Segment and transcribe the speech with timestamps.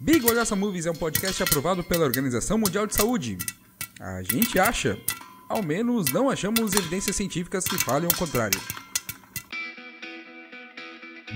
[0.00, 3.36] Big Olhaça Movies é um podcast aprovado pela Organização Mundial de Saúde.
[3.98, 4.96] A gente acha.
[5.48, 8.60] Ao menos não achamos evidências científicas que falem o contrário.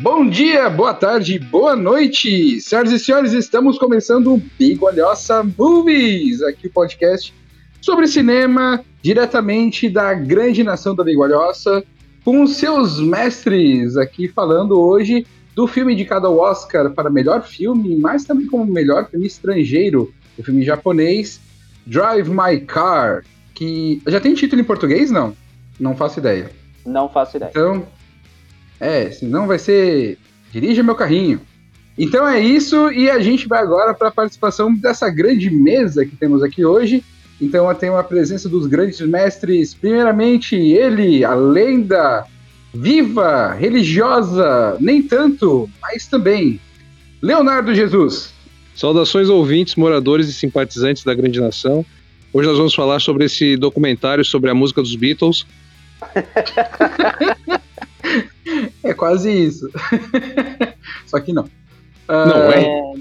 [0.01, 2.61] Bom dia, boa tarde, boa noite!
[2.61, 7.35] Senhoras e senhores, estamos começando o Big Olhosa Movies, aqui o podcast
[7.81, 11.83] sobre cinema, diretamente da grande nação da Big Olhosa,
[12.25, 18.25] com seus mestres aqui falando hoje do filme indicado ao Oscar para melhor filme, mas
[18.25, 21.41] também como melhor filme estrangeiro, o filme japonês
[21.87, 25.37] Drive My Car, que já tem título em português, não?
[25.79, 26.51] Não faço ideia.
[26.87, 27.51] Não faço ideia.
[27.51, 27.87] Então,
[28.81, 30.19] é, senão vai ser
[30.53, 31.41] Dirija meu carrinho.
[31.97, 36.15] Então é isso, e a gente vai agora para a participação dessa grande mesa que
[36.15, 37.03] temos aqui hoje.
[37.41, 39.75] Então eu tenho a presença dos grandes mestres.
[39.75, 42.27] Primeiramente, ele, a lenda
[42.73, 46.61] viva, religiosa, nem tanto, mas também.
[47.21, 48.33] Leonardo Jesus.
[48.75, 51.85] Saudações ouvintes, moradores e simpatizantes da grande nação.
[52.33, 55.47] Hoje nós vamos falar sobre esse documentário sobre a música dos Beatles.
[58.83, 59.71] é quase isso.
[61.07, 61.49] Só que não.
[62.09, 62.53] Não uh...
[62.53, 62.95] é?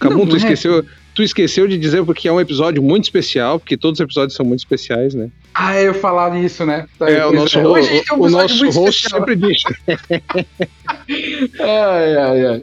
[0.00, 0.38] Cabum, tu, é.
[0.38, 0.84] esqueceu,
[1.18, 4.46] tu esqueceu de dizer porque é um episódio muito especial, porque todos os episódios são
[4.46, 5.28] muito especiais, né?
[5.52, 6.86] Ah, eu falar nisso, né?
[6.96, 7.66] Tá, é, o nosso, é.
[7.66, 9.64] Hoje um o nosso host sempre diz.
[11.58, 12.62] ai, ai, ai.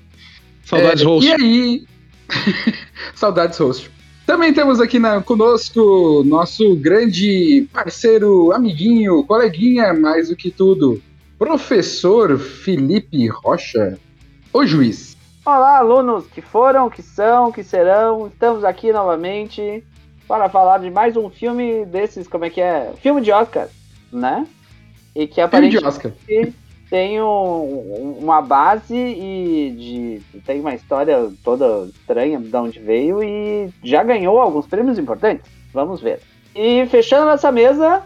[0.63, 1.29] Saudades é, host.
[1.29, 1.83] E aí?
[3.13, 3.91] Saudades host.
[4.25, 11.01] Também temos aqui na, conosco nosso grande parceiro, amiguinho, coleguinha, mais do que tudo,
[11.37, 13.99] professor Felipe Rocha,
[14.53, 15.14] o juiz.
[15.45, 18.25] Olá, alunos que foram, que são, que serão.
[18.25, 19.85] Estamos aqui novamente
[20.27, 22.91] para falar de mais um filme desses, como é que é?
[22.97, 23.67] Filme de Oscar,
[24.11, 24.47] né?
[25.15, 26.55] E que aparentemente
[26.89, 33.71] tem um, uma base e de, tem uma história toda estranha de onde veio e
[33.83, 35.45] já ganhou alguns prêmios importantes.
[35.71, 36.21] Vamos ver.
[36.55, 38.01] E fechando essa mesa,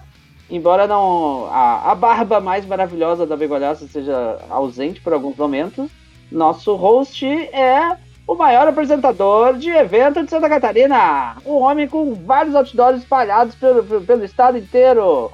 [0.49, 5.89] embora não a, a barba mais maravilhosa da Begolhaça seja ausente por alguns momentos,
[6.31, 7.97] nosso host é
[8.27, 11.37] o maior apresentador de evento de Santa Catarina.
[11.45, 15.31] Um homem com vários outdoors espalhados pelo, pelo estado inteiro.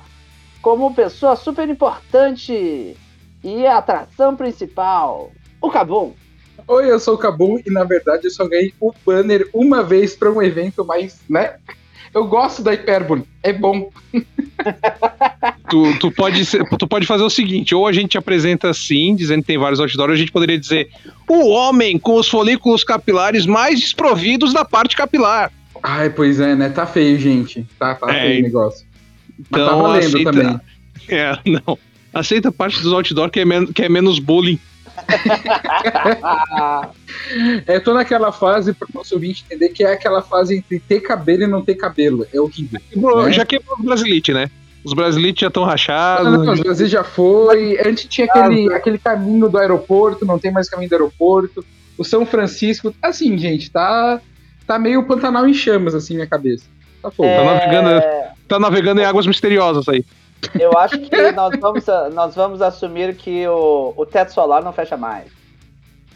[0.62, 2.96] Como pessoa super importante
[3.44, 5.30] e a atração principal.
[5.62, 6.14] O Cabum.
[6.68, 10.16] Oi, eu sou o Cabum e na verdade eu só ganhei o banner uma vez
[10.16, 11.58] para um evento, mas, né?
[12.16, 13.92] Eu gosto da hipérbole, é bom.
[15.70, 19.42] tu, tu, pode ser, tu pode fazer o seguinte: ou a gente apresenta assim, dizendo
[19.42, 20.90] que tem vários outdoors, a gente poderia dizer
[21.28, 25.52] o homem com os folículos capilares mais desprovidos da parte capilar.
[25.84, 26.70] Ai, pois é, né?
[26.70, 27.68] Tá feio, gente.
[27.78, 28.88] Tá, tá é, feio o negócio.
[29.38, 30.62] Então, Mas tá então, valendo aceita, também.
[31.10, 31.78] É, não.
[32.14, 34.58] Aceita a parte dos outdoors que é, men que é menos bullying.
[37.68, 41.44] é, tô naquela fase, pro nosso ouvinte entender, que é aquela fase entre ter cabelo
[41.44, 42.26] e não ter cabelo.
[42.34, 42.80] É horrível.
[42.96, 43.32] Né?
[43.32, 44.50] Já quebrou os Brasilite, né?
[44.86, 46.32] Os Brasilites já estão rachados.
[46.32, 47.80] Não, não, os já foi.
[47.84, 51.66] Antes tinha aquele, ah, aquele caminho do aeroporto, não tem mais caminho do aeroporto.
[51.98, 54.22] O São Francisco, assim, gente, tá,
[54.68, 56.66] tá meio Pantanal em chamas, assim, minha cabeça.
[57.02, 57.28] Tá fogo.
[57.28, 57.36] É...
[57.36, 58.04] Tá, navegando,
[58.48, 60.06] tá navegando em águas misteriosas aí.
[60.60, 64.96] Eu acho que nós vamos, nós vamos assumir que o, o teto solar não fecha
[64.96, 65.26] mais.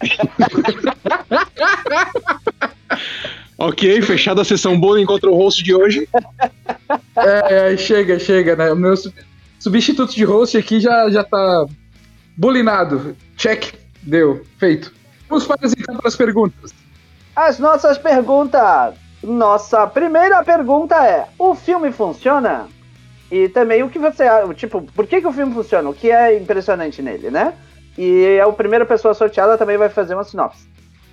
[3.57, 6.07] ok, fechada a sessão bullying contra o host de hoje.
[7.15, 8.71] É, é, chega, chega, né?
[8.71, 8.93] O meu
[9.59, 11.65] substituto de host aqui já, já tá
[12.37, 13.15] bulinado.
[13.35, 14.93] Check, deu, feito.
[15.27, 16.73] Vamos para as, então, para as perguntas.
[17.35, 18.95] As nossas perguntas.
[19.21, 22.67] Nossa primeira pergunta é: o filme funciona?
[23.31, 24.25] E também o que você.
[24.55, 25.89] Tipo, por que, que o filme funciona?
[25.89, 27.53] O que é impressionante nele, né?
[27.97, 30.67] E a primeira pessoa sorteada também vai fazer uma sinopse.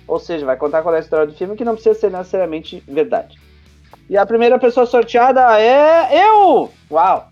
[0.07, 2.81] Ou seja, vai contar qual é a história do filme que não precisa ser necessariamente
[2.87, 3.37] verdade.
[4.09, 6.71] E a primeira pessoa sorteada é eu!
[6.89, 7.29] Uau!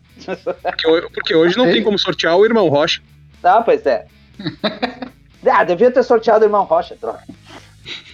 [0.62, 3.02] Porque, porque hoje não tem como sortear o irmão Rocha.
[3.44, 4.06] Ah, pois é.
[5.50, 7.24] ah, devia ter sorteado o irmão Rocha, troca.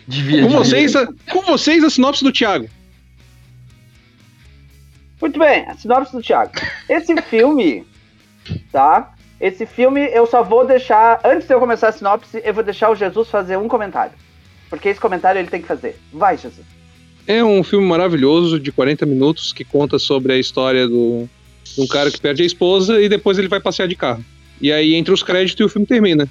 [0.07, 0.57] Devia, com, devia.
[0.59, 0.93] Vocês,
[1.31, 2.69] com vocês a sinopse do Thiago.
[5.21, 6.51] Muito bem, a sinopse do Thiago.
[6.89, 7.85] Esse filme,
[8.71, 9.13] tá?
[9.39, 11.21] Esse filme eu só vou deixar.
[11.23, 14.13] Antes de eu começar a sinopse, eu vou deixar o Jesus fazer um comentário.
[14.69, 15.99] Porque esse comentário ele tem que fazer.
[16.11, 16.65] Vai, Jesus.
[17.27, 21.29] É um filme maravilhoso de 40 minutos que conta sobre a história do,
[21.75, 24.23] de um cara que perde a esposa e depois ele vai passear de carro.
[24.59, 26.27] E aí entre os créditos e o filme termina.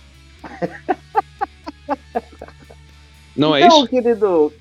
[3.37, 3.89] Não é então, isso?
[3.89, 4.53] querido,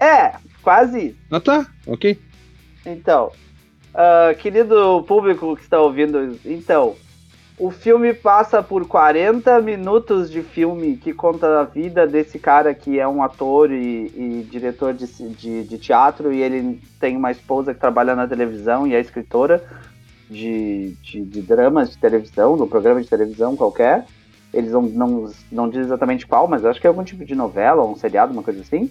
[0.00, 1.16] é, quase.
[1.30, 2.18] Ah tá, ok.
[2.84, 3.32] Então,
[3.98, 6.94] Uh, querido público que está ouvindo, então,
[7.58, 13.00] o filme passa por 40 minutos de filme que conta a vida desse cara que
[13.00, 17.74] é um ator e, e diretor de, de, de, teatro e ele tem uma esposa
[17.74, 19.64] que trabalha na televisão e é escritora
[20.30, 24.06] de, de, de dramas de televisão, um programa de televisão qualquer.
[24.54, 27.82] Eles não, não, não dizem exatamente qual, mas acho que é algum tipo de novela
[27.82, 28.88] ou um seriado, uma coisa assim.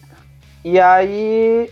[0.65, 1.69] E aí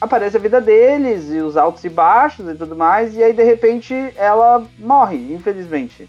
[0.00, 3.42] aparece a vida deles e os altos e baixos e tudo mais, e aí de
[3.42, 6.08] repente ela morre, infelizmente.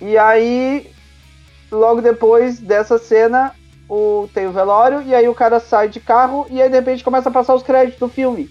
[0.00, 0.90] E aí,
[1.70, 3.54] logo depois dessa cena,
[3.88, 7.04] o, tem o velório, e aí o cara sai de carro, e aí de repente
[7.04, 8.50] começa a passar os créditos do filme.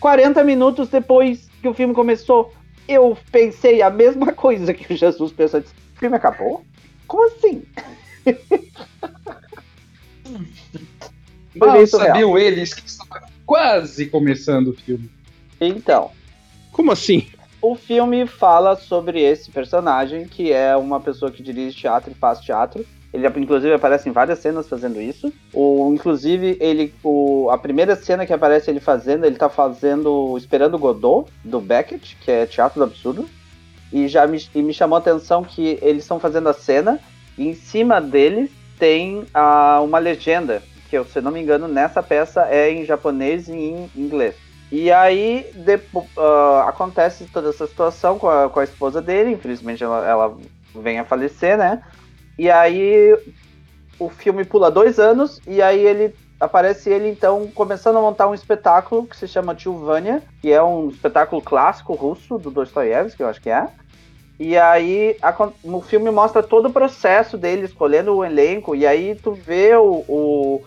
[0.00, 2.52] 40 minutos depois que o filme começou,
[2.88, 5.60] eu pensei a mesma coisa que o Jesus pensou.
[5.60, 6.64] O filme acabou?
[7.06, 7.62] Como assim?
[11.54, 15.10] Mal sabiam eles que estava quase começando o filme.
[15.60, 16.10] Então.
[16.72, 17.26] Como assim?
[17.60, 22.40] O filme fala sobre esse personagem, que é uma pessoa que dirige teatro e faz
[22.40, 22.82] teatro.
[23.12, 25.30] Ele, inclusive, aparece em várias cenas fazendo isso.
[25.52, 30.78] O, inclusive, ele, o, a primeira cena que aparece ele fazendo, ele tá fazendo Esperando
[30.78, 33.28] Godot, do Beckett, que é Teatro do Absurdo.
[33.92, 36.98] E já me, e me chamou a atenção que eles estão fazendo a cena,
[37.36, 40.62] e em cima deles tem ah, uma legenda
[40.92, 44.34] que, se não me engano, nessa peça é em japonês e em inglês.
[44.70, 49.82] E aí de, uh, acontece toda essa situação com a, com a esposa dele, infelizmente
[49.82, 50.36] ela, ela,
[50.74, 51.82] vem a falecer, né?
[52.38, 53.14] E aí
[53.98, 58.34] o filme pula dois anos e aí ele aparece ele então começando a montar um
[58.34, 63.40] espetáculo que se chama Tilvânia, que é um espetáculo clássico russo do Dostoiévski, eu acho
[63.40, 63.68] que é.
[64.40, 69.14] E aí a, o filme mostra todo o processo dele escolhendo o elenco e aí
[69.14, 70.62] tu vê o, o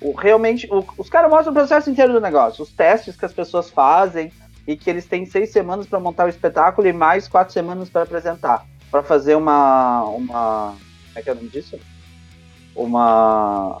[0.00, 3.32] o, realmente, o, os caras mostram o processo inteiro do negócio, os testes que as
[3.32, 4.32] pessoas fazem
[4.66, 8.02] e que eles têm seis semanas para montar o espetáculo e mais quatro semanas para
[8.02, 10.76] apresentar, para fazer uma, uma,
[11.08, 11.78] como é que é o nome disso?
[12.74, 13.80] Uma,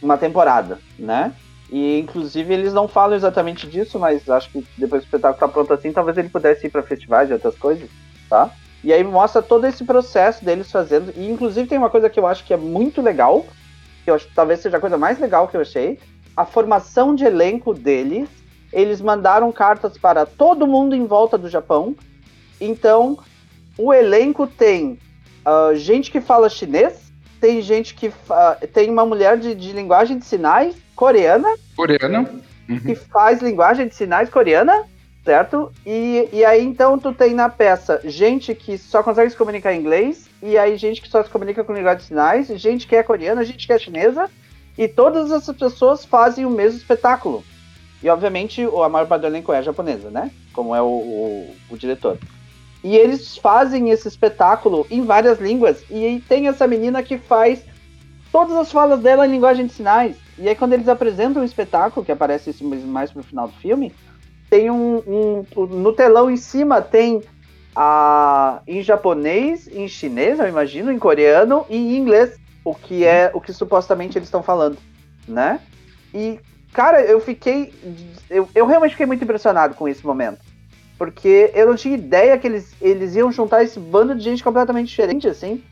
[0.00, 1.32] uma temporada, né?
[1.70, 5.48] E inclusive eles não falam exatamente disso, mas acho que depois que o espetáculo tá
[5.48, 7.88] pronto assim, talvez ele pudesse ir para festivais e outras coisas,
[8.28, 8.50] tá?
[8.84, 11.12] E aí mostra todo esse processo deles fazendo.
[11.16, 13.46] E inclusive tem uma coisa que eu acho que é muito legal,
[14.04, 15.98] que eu acho que talvez seja a coisa mais legal que eu achei,
[16.36, 18.28] a formação de elenco deles.
[18.72, 21.96] Eles mandaram cartas para todo mundo em volta do Japão.
[22.60, 23.18] Então,
[23.78, 24.98] o elenco tem
[25.46, 30.18] uh, gente que fala chinês, tem gente que uh, tem uma mulher de, de, linguagem
[30.18, 31.48] de sinais coreana.
[31.76, 32.30] Coreana.
[32.68, 32.80] Uhum.
[32.80, 34.84] Que faz linguagem de sinais coreana,
[35.24, 35.72] certo?
[35.86, 39.80] E, e aí então tu tem na peça gente que só consegue se comunicar em
[39.80, 43.02] inglês, e aí gente que só se comunica com linguagem de sinais, gente que é
[43.02, 44.30] coreana, gente que é chinesa,
[44.76, 47.42] e todas essas pessoas fazem o mesmo espetáculo.
[48.02, 50.30] E obviamente a maior parte do elenco é japonesa, né?
[50.52, 52.18] Como é o, o, o diretor.
[52.82, 57.64] E eles fazem esse espetáculo em várias línguas, e tem essa menina que faz
[58.30, 60.16] todas as falas dela em linguagem de sinais.
[60.36, 63.94] E aí quando eles apresentam o espetáculo, que aparece isso mais pro final do filme,
[64.48, 67.22] tem um, um, no telão em cima tem
[67.74, 73.30] a em japonês, em chinês, eu imagino, em coreano e em inglês, o que é
[73.34, 74.78] o que supostamente eles estão falando,
[75.26, 75.60] né?
[76.12, 76.38] E
[76.72, 77.72] cara, eu fiquei
[78.30, 80.40] eu, eu realmente fiquei muito impressionado com esse momento.
[80.96, 84.88] Porque eu não tinha ideia que eles, eles iam juntar esse bando de gente completamente
[84.88, 85.62] diferente, assim.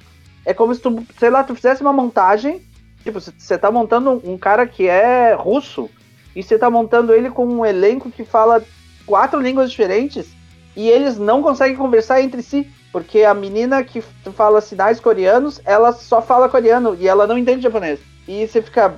[0.45, 2.61] É como se tu, sei lá, tu fizesse uma montagem.
[3.05, 5.89] Tipo, você tá montando um cara que é russo
[6.35, 8.63] e você tá montando ele com um elenco que fala
[9.07, 10.29] quatro línguas diferentes
[10.75, 15.93] e eles não conseguem conversar entre si, porque a menina que fala sinais coreanos, ela
[15.93, 18.01] só fala coreano e ela não entende japonês.
[18.27, 18.95] E você fica,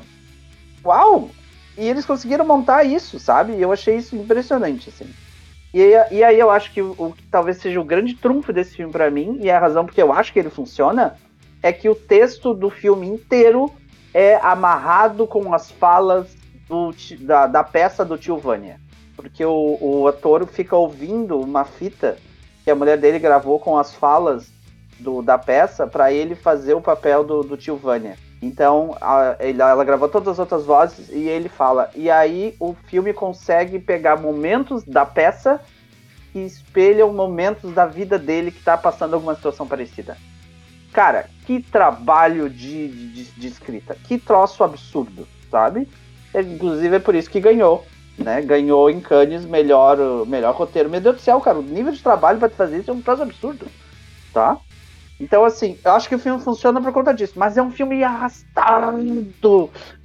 [0.84, 1.30] uau!
[1.76, 3.60] E eles conseguiram montar isso, sabe?
[3.60, 5.06] Eu achei isso impressionante, assim.
[5.72, 5.80] E,
[6.12, 8.92] e aí eu acho que o, o que talvez seja o grande trunfo desse filme
[8.92, 11.16] para mim, e é a razão porque eu acho que ele funciona,
[11.60, 13.72] é que o texto do filme inteiro
[14.12, 16.36] é amarrado com as falas
[16.68, 18.80] do, da, da peça do Tio Vânia.
[19.16, 22.16] Porque o, o ator fica ouvindo uma fita
[22.64, 24.52] que a mulher dele gravou com as falas
[24.98, 28.16] do, da peça para ele fazer o papel do, do Tio Vânia.
[28.42, 31.90] Então a, ela gravou todas as outras vozes e ele fala.
[31.94, 35.60] E aí o filme consegue pegar momentos da peça
[36.32, 40.16] que espelham momentos da vida dele que tá passando alguma situação parecida.
[40.92, 43.96] Cara, que trabalho de, de, de escrita.
[44.04, 45.88] Que troço absurdo, sabe?
[46.42, 47.84] Inclusive é por isso que ganhou.
[48.16, 48.42] Né?
[48.42, 50.88] Ganhou em Cannes melhor, melhor roteiro.
[50.88, 53.22] Meu Deus do céu, cara, o nível de trabalho para fazer isso é um troço
[53.22, 53.66] absurdo.
[54.32, 54.58] Tá?
[55.20, 57.34] Então, assim, eu acho que o filme funciona por conta disso.
[57.36, 58.98] Mas é um filme arrastado,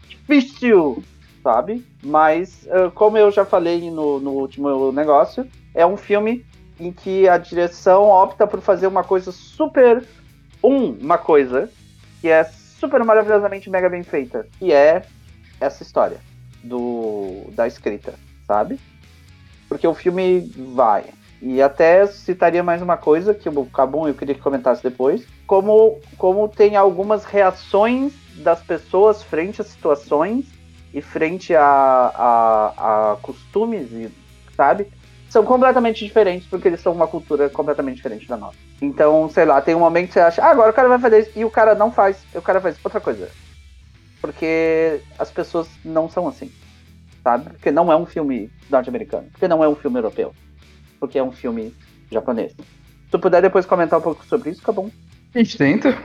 [0.08, 1.04] difícil,
[1.44, 1.86] sabe?
[2.04, 6.46] Mas, como eu já falei no, no último negócio, é um filme
[6.80, 10.04] em que a direção opta por fazer uma coisa super.
[10.64, 11.70] Um, uma coisa
[12.22, 15.04] que é super maravilhosamente mega bem feita, que é
[15.60, 16.18] essa história
[16.64, 18.14] do da escrita,
[18.48, 18.80] sabe?
[19.68, 21.06] Porque o filme vai.
[21.42, 26.00] E até citaria mais uma coisa que o Cabum eu queria que comentasse depois, como
[26.18, 30.46] como tem algumas reações das pessoas frente a situações
[30.94, 34.10] e frente a, a, a costumes, e,
[34.56, 34.88] sabe?
[35.30, 38.58] São completamente diferentes porque eles são uma cultura completamente diferente da nossa.
[38.82, 41.20] Então, sei lá, tem um momento que você acha, ah, agora o cara vai fazer
[41.20, 43.30] isso, e o cara não faz, e o cara faz outra coisa.
[44.22, 46.52] Porque as pessoas não são assim,
[47.24, 47.52] sabe?
[47.52, 50.34] Porque não é um filme norte-americano, porque não é um filme europeu,
[51.00, 51.74] porque é um filme
[52.12, 52.52] japonês.
[52.52, 54.90] Se tu puder depois comentar um pouco sobre isso, fica bom.
[55.34, 55.98] A gente tenta.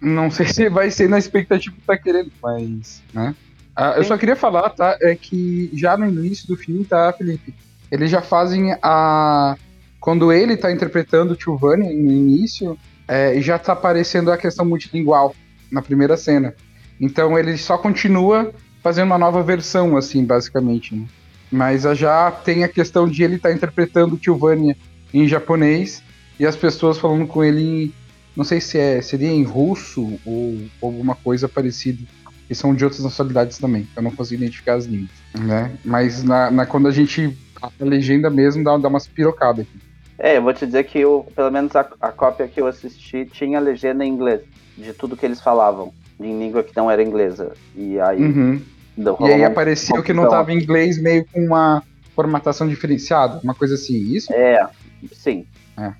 [0.00, 3.34] Não sei se vai ser na expectativa que tá querendo, mas, né?
[3.74, 4.96] Ah, eu só queria falar, tá?
[5.02, 7.54] É que já no início do filme, tá, Felipe?
[7.90, 9.54] Eles já fazem a.
[10.00, 15.34] Quando ele tá interpretando o Giovanni no início, é, já tá aparecendo a questão multilingual
[15.70, 16.54] na primeira cena.
[17.00, 20.94] Então ele só continua fazendo uma nova versão, assim, basicamente.
[20.94, 21.06] Né?
[21.50, 24.76] Mas já tem a questão de ele estar tá interpretando Giovanni
[25.12, 26.02] em japonês
[26.38, 27.92] e as pessoas falando com ele,
[28.36, 32.02] não sei se é seria em russo ou alguma coisa parecida
[32.48, 33.88] e são de outras nacionalidades também.
[33.96, 35.72] Eu não consigo identificar as línguas, né?
[35.84, 39.80] Mas na, na quando a gente a legenda mesmo dá, dá umas pirocadas aqui.
[40.18, 43.26] É, eu vou te dizer que eu, pelo menos a, a cópia que eu assisti
[43.26, 44.42] tinha legenda em inglês
[44.76, 47.52] de tudo que eles falavam em língua que não era inglesa.
[47.74, 48.60] E aí uhum.
[48.98, 51.82] E aí apareceu que não tava em inglês meio com uma
[52.14, 54.32] formatação diferenciada, uma coisa assim, isso?
[54.32, 54.66] É,
[55.12, 55.46] sim.
[55.76, 55.92] É.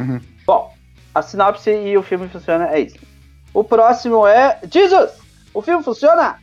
[0.00, 0.20] Uhum.
[0.46, 0.72] Bom,
[1.12, 2.96] a sinopse e o filme funciona é isso.
[3.52, 5.10] O próximo é Jesus!
[5.52, 6.36] O filme funciona?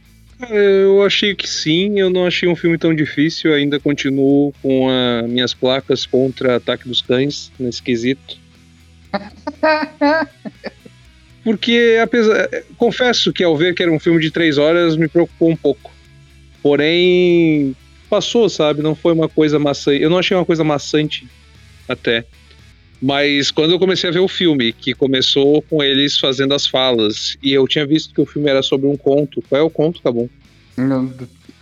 [0.50, 5.30] Eu achei que sim, eu não achei um filme tão difícil, ainda continuo com as
[5.30, 8.38] minhas placas contra ataque dos cães nesse quesito.
[11.46, 12.50] Porque, apesar.
[12.76, 15.92] Confesso que ao ver que era um filme de três horas, me preocupou um pouco.
[16.64, 17.76] Porém,
[18.10, 18.82] passou, sabe?
[18.82, 20.02] Não foi uma coisa maçante.
[20.02, 21.28] Eu não achei uma coisa maçante
[21.88, 22.26] até.
[23.00, 27.38] Mas quando eu comecei a ver o filme, que começou com eles fazendo as falas,
[27.44, 29.44] e eu tinha visto que o filme era sobre um conto.
[29.48, 30.28] Qual é o conto, tá bom?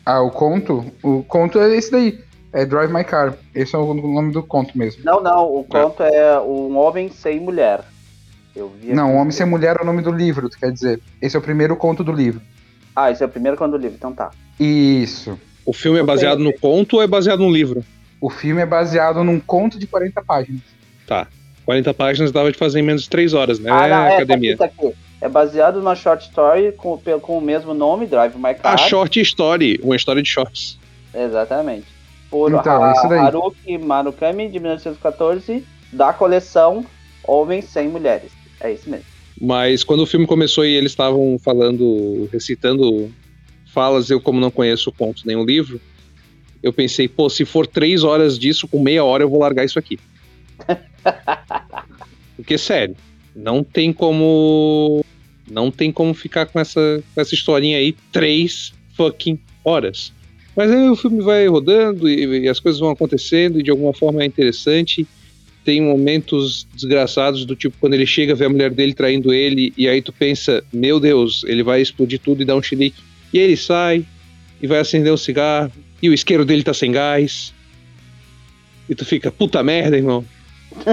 [0.05, 0.85] Ah, o conto?
[1.03, 2.17] O conto é esse daí.
[2.53, 3.37] É Drive My Car.
[3.53, 5.03] Esse é o nome do conto mesmo.
[5.03, 5.53] Não, não.
[5.53, 7.83] O conto é, é Um Homem Sem Mulher.
[8.55, 11.00] Não, Um Homem Sem Mulher é o nome do livro, tu quer dizer.
[11.22, 12.41] Esse é o primeiro conto do livro.
[12.95, 14.31] Ah, esse é o primeiro conto do livro, então tá.
[14.60, 15.39] Isso.
[15.65, 17.83] O filme é baseado no conto ou é baseado num livro?
[18.22, 20.62] O filme é baseado num conto de 40 páginas.
[21.07, 21.27] Tá.
[21.65, 23.72] 40 páginas dava de fazer em menos de 3 horas, né?
[23.72, 24.57] Ah, não, é, academia.
[24.57, 24.95] Tá aqui, tá aqui.
[25.22, 28.74] É baseado numa short story com, com o mesmo nome, Drive My Car.
[28.74, 30.77] A short story, uma história de shorts.
[31.13, 31.88] Exatamente.
[32.29, 32.93] Por então, ha
[33.25, 36.86] Haruki Marukami, de 1914, da coleção
[37.24, 38.42] Homens Sem Mulheres.
[38.63, 39.05] É isso mesmo.
[39.39, 43.12] Mas quando o filme começou e eles estavam falando, recitando
[43.74, 45.82] falas, eu como não conheço o conto nem o livro,
[46.62, 49.77] eu pensei, pô, se for três horas disso, com meia hora eu vou largar isso
[49.77, 50.00] aqui.
[52.38, 52.96] Porque, sério,
[53.36, 55.03] não tem como.
[55.50, 60.13] Não tem como ficar com essa, com essa historinha aí três fucking horas.
[60.55, 63.93] Mas aí o filme vai rodando e, e, as coisas vão acontecendo e de alguma
[63.93, 65.05] forma é interessante.
[65.63, 69.88] Tem momentos desgraçados do tipo quando ele chega, vê a mulher dele traindo ele e
[69.88, 73.01] aí tu pensa, meu Deus, ele vai explodir tudo e dar um chilique.
[73.34, 74.05] E ele sai
[74.62, 77.53] e vai acender um cigarro e o isqueiro dele tá sem gás.
[78.89, 80.25] E tu fica, puta merda, irmão.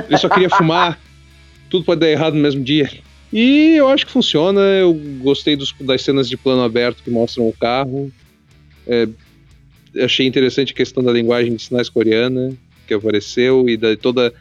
[0.08, 1.00] Ele só queria fumar.
[1.68, 2.88] Tudo pode dar errado no mesmo dia.
[3.32, 4.60] E eu acho que funciona.
[4.60, 8.12] Eu gostei dos, das cenas de plano aberto que mostram o carro.
[8.86, 9.08] É,
[9.98, 14.32] achei interessante a questão da linguagem de sinais coreana que apareceu e da toda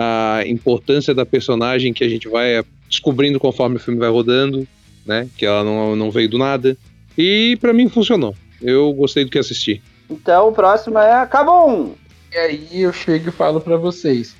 [0.00, 4.66] a importância da personagem que a gente vai descobrindo conforme o filme vai rodando,
[5.04, 5.28] né?
[5.36, 6.76] Que ela não, não veio do nada.
[7.18, 8.34] E para mim funcionou.
[8.62, 9.82] Eu gostei do que assisti.
[10.08, 11.92] Então o próximo é Cabum!
[12.32, 14.34] E aí eu chego e falo para vocês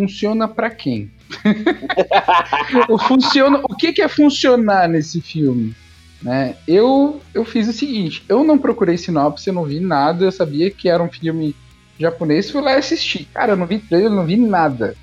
[0.00, 1.10] funciona para quem?
[3.06, 5.74] funciona, o que, que é funcionar nesse filme?
[6.22, 6.56] Né?
[6.66, 10.70] Eu, eu fiz o seguinte: eu não procurei sinopse, eu não vi nada, eu sabia
[10.70, 11.54] que era um filme
[12.00, 13.26] japonês, fui lá assistir.
[13.32, 14.96] Cara, eu não vi trailer, não vi nada.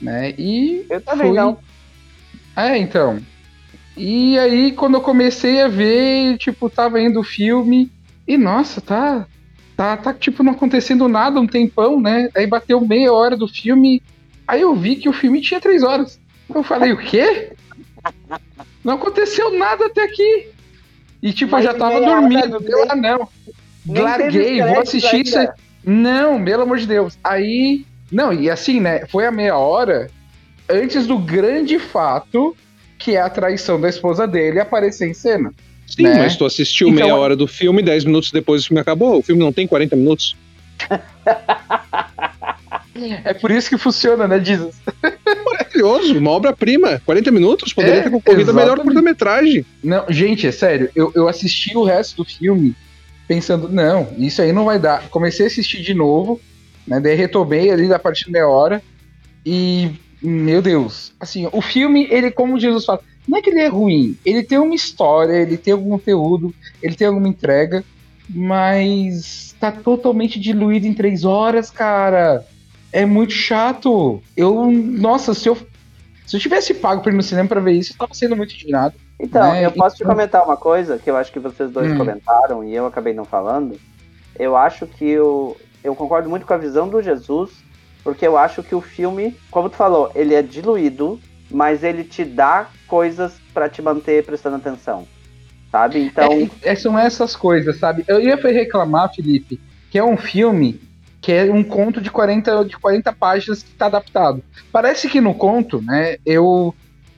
[0.00, 0.34] Né?
[0.38, 1.36] E eu também fui...
[1.36, 1.58] não.
[2.56, 3.20] É, então.
[3.96, 7.90] E aí, quando eu comecei a ver, tipo, tava indo o filme,
[8.26, 9.26] e nossa, tá.
[9.76, 12.28] Tá, tá, tipo, não acontecendo nada um tempão, né?
[12.34, 14.02] Aí bateu meia hora do filme,
[14.48, 16.18] Aí eu vi que o filme tinha três horas.
[16.52, 17.52] Eu falei, o quê?
[18.82, 20.48] Não aconteceu nada até aqui.
[21.22, 22.58] E tipo, Mas eu já tava dormindo.
[22.58, 23.28] Deu, ah, não.
[23.86, 25.36] Larguei, vou assistir isso.
[25.84, 27.18] Não, pelo amor de Deus.
[27.22, 29.06] Aí Não, e assim, né?
[29.06, 30.10] Foi a meia hora
[30.68, 32.56] antes do grande fato
[32.98, 35.54] que é a traição da esposa dele aparecer em cena.
[35.86, 36.18] Sim, né?
[36.18, 39.18] mas tu assistiu então, meia hora do filme, 10 minutos depois o filme acabou.
[39.18, 40.36] O filme não tem 40 minutos.
[43.24, 44.74] é por isso que funciona, né, Jesus?
[45.44, 47.00] Maravilhoso, uma obra-prima.
[47.06, 49.64] 40 minutos, poderia é, ter concorrido a melhor curta-metragem.
[49.82, 52.74] Não, gente, é sério, eu, eu assisti o resto do filme
[53.28, 55.08] pensando, não, isso aí não vai dar.
[55.10, 56.40] Comecei a assistir de novo,
[56.86, 56.98] né?
[56.98, 58.82] Daí retomei ali da partir de meia hora.
[59.44, 63.68] E, meu Deus, assim, o filme, ele, como Jesus fala, não é que ele é
[63.68, 67.84] ruim, ele tem uma história, ele tem algum conteúdo, ele tem alguma entrega,
[68.28, 72.44] mas tá totalmente diluído em três horas, cara.
[72.90, 74.22] É muito chato.
[74.34, 75.56] Eu, nossa, se eu
[76.26, 78.54] se eu tivesse pago pra ir no cinema pra ver isso, eu tava sendo muito
[78.54, 78.94] indignado.
[79.20, 79.64] Então, né?
[79.64, 81.98] eu posso te comentar uma coisa que eu acho que vocês dois hum.
[81.98, 83.78] comentaram e eu acabei não falando.
[84.38, 87.50] Eu acho que eu, eu concordo muito com a visão do Jesus,
[88.04, 91.18] porque eu acho que o filme, como tu falou, ele é diluído,
[91.50, 95.06] mas ele te dá coisas para te manter prestando atenção.
[95.70, 96.00] Sabe?
[96.00, 96.32] Então.
[96.62, 98.04] É, é, são essas coisas, sabe?
[98.06, 99.60] Eu ia reclamar, Felipe,
[99.90, 100.80] que é um filme
[101.20, 104.42] que é um conto de 40, de 40 páginas que está adaptado.
[104.70, 106.74] Parece que no conto, né, eu.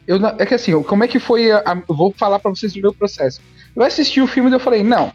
[0.06, 1.50] Eu é que assim, como é que foi.
[1.50, 3.40] A, a, vou falar para vocês do meu processo.
[3.74, 5.12] Eu assisti o filme e eu falei, não,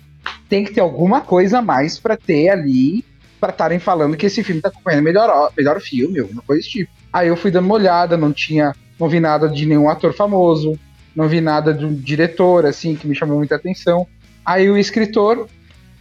[0.48, 3.04] tem que ter alguma coisa a mais para ter ali,
[3.40, 6.92] para estarem falando que esse filme tá acompanhando melhor, melhor filme, alguma coisa desse tipo.
[7.12, 8.74] Aí eu fui dando uma olhada, não tinha.
[9.00, 10.80] Não vi nada de nenhum ator famoso,
[11.14, 14.08] não vi nada de um diretor, assim, que me chamou muita atenção.
[14.46, 15.50] Aí o escritor,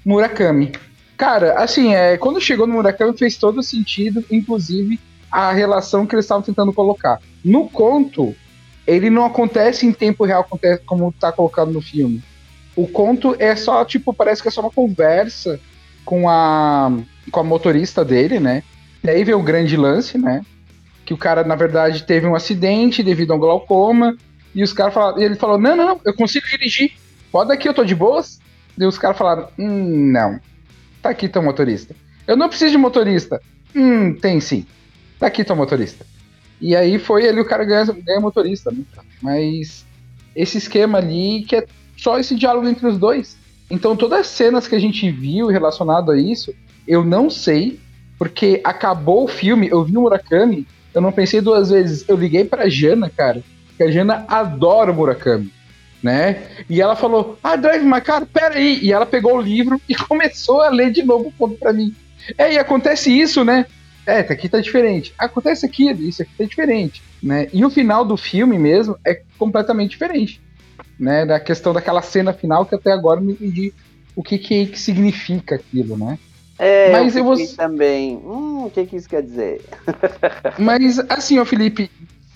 [0.04, 0.72] Murakami.
[1.16, 5.00] Cara, assim, é, quando chegou no Murakami fez todo sentido, inclusive
[5.30, 7.20] a relação que eles estavam tentando colocar.
[7.44, 8.34] No conto,
[8.86, 10.46] ele não acontece em tempo real
[10.86, 12.22] como tá colocado no filme.
[12.76, 15.60] O conto é só, tipo, parece que é só uma conversa
[16.04, 16.92] com a,
[17.30, 18.62] com a motorista dele, né?
[19.02, 20.42] E aí vem o grande lance, né?
[21.04, 24.16] Que o cara, na verdade, teve um acidente devido a um glaucoma.
[24.54, 26.92] E os caras falaram, ele falou: Não, não, não, eu consigo dirigir.
[27.30, 28.40] Pode aqui, eu tô de boas.
[28.78, 30.40] E os caras falaram: hum, Não
[31.02, 31.94] Tá aqui teu motorista.
[32.26, 33.40] Eu não preciso de motorista.
[33.76, 34.64] Hum, tem sim.
[35.18, 36.06] Tá aqui teu motorista.
[36.60, 38.82] E aí foi ali o cara ganha, ganha motorista, né?
[39.20, 39.84] Mas
[40.34, 43.36] esse esquema ali que é só esse diálogo entre os dois.
[43.70, 46.54] Então todas as cenas que a gente viu relacionado a isso,
[46.86, 47.80] eu não sei,
[48.18, 52.04] porque acabou o filme, eu vi o Murakami, eu não pensei duas vezes.
[52.08, 53.42] Eu liguei pra Jana, cara,
[53.76, 55.50] que a Jana adora o Murakami
[56.04, 56.42] né?
[56.68, 58.78] E ela falou: Ah, Drive My Car, peraí.
[58.82, 61.94] E ela pegou o livro e começou a ler de novo o conto pra mim.
[62.36, 63.64] É, e acontece isso, né?
[64.06, 65.14] É, tá aqui tá diferente.
[65.18, 67.48] Acontece aquilo, isso aqui tá diferente, né?
[67.52, 70.40] E o final do filme mesmo é completamente diferente,
[70.98, 71.24] né?
[71.24, 73.72] Da questão daquela cena final que até agora não entendi
[74.14, 76.18] o que que, que significa aquilo, né?
[76.58, 77.36] É, Mas eu vou...
[77.56, 78.16] também.
[78.16, 79.62] Hum, o que que isso quer dizer?
[80.58, 81.90] Mas assim, ó, Felipe,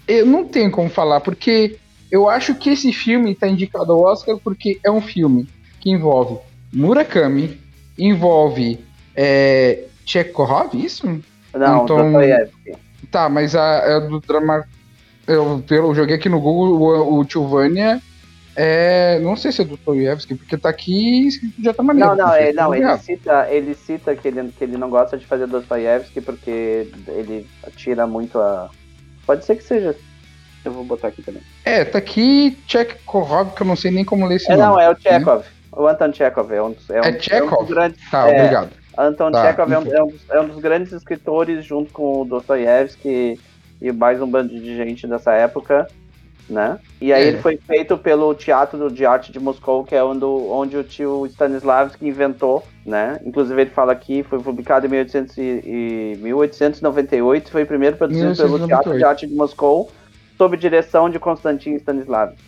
[0.07, 1.77] eu não tenho como falar porque
[2.11, 5.47] eu acho que esse filme está indicado ao Oscar porque é um filme
[5.81, 6.39] que envolve
[6.73, 7.61] Murakami,
[7.99, 8.81] envolve
[9.15, 11.07] é, Chekhov, isso?
[11.59, 12.73] Não, então, Dostoyevsky.
[13.11, 14.65] Tá, mas a, a é do drama.
[15.27, 18.01] Eu, eu joguei aqui no Google o, o Tilvânia.
[18.57, 21.29] É, não sei se é do Dostoyevsky, porque tá aqui
[21.63, 22.11] já tá maneiro.
[22.11, 25.27] Não, não, é, não ele, cita, ele cita que ele, que ele não gosta de
[25.27, 28.69] fazer Dostoyevsky porque ele tira muito a.
[29.25, 29.95] Pode ser que seja
[30.65, 31.43] eu vou botar aqui também.
[31.65, 34.69] É, tá aqui Chekhov, que eu não sei nem como ler esse é, nome.
[34.69, 34.99] Não, é o né?
[35.01, 35.39] Chekhov.
[35.39, 35.51] Né?
[35.73, 37.61] O Anton Chekhov é um, é um, é Chekhov?
[37.61, 38.71] É um grandes, tá, obrigado.
[38.99, 42.25] Anton tá, Chekhov é um, é, um, é um, dos grandes escritores, junto com o
[42.25, 43.39] Dostoiévski
[43.81, 45.87] e mais um bando de gente dessa época,
[46.51, 46.81] né?
[47.01, 47.29] E aí é.
[47.29, 51.27] ele foi feito pelo Teatro de Arte de Moscou, que é onde, onde o tio
[51.27, 53.21] Stanislavski inventou, né?
[53.25, 58.59] Inclusive ele fala aqui, foi publicado em 1800 e, 1898, foi primeiro produzido 1898.
[58.59, 59.93] pelo Teatro de Arte de Moscou,
[60.37, 62.43] sob direção de Konstantin Stanislavski.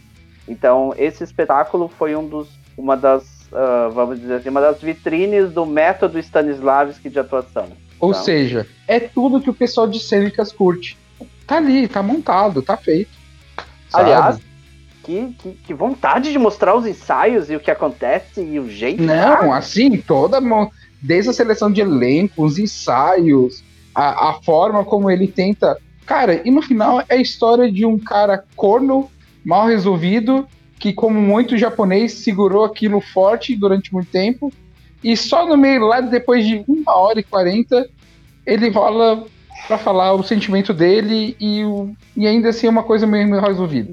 [0.49, 5.51] Então, esse espetáculo foi um dos, uma das, uh, vamos dizer assim, uma das vitrines
[5.53, 7.69] do método Stanislavski de atuação.
[7.99, 10.97] Ou então, seja, é tudo que o pessoal de cênicas curte.
[11.47, 13.11] Tá ali, tá montado, tá feito.
[13.89, 14.05] Sabe?
[14.05, 14.39] Aliás,
[15.03, 19.03] que, que, que, vontade de mostrar os ensaios e o que acontece e o jeito.
[19.03, 20.39] Não, assim, toda.
[21.03, 25.77] Desde a seleção de elenco, os ensaios, a, a forma como ele tenta
[26.11, 29.09] Cara, e no final é a história de um cara corno,
[29.45, 30.45] mal resolvido,
[30.81, 34.51] que, como muito japonês, segurou aquilo forte durante muito tempo.
[35.05, 37.87] E só no meio, lá depois de uma hora e quarenta,
[38.47, 39.25] ele rola
[39.69, 43.93] para falar o sentimento dele e, o, e ainda assim é uma coisa meio, resolvida.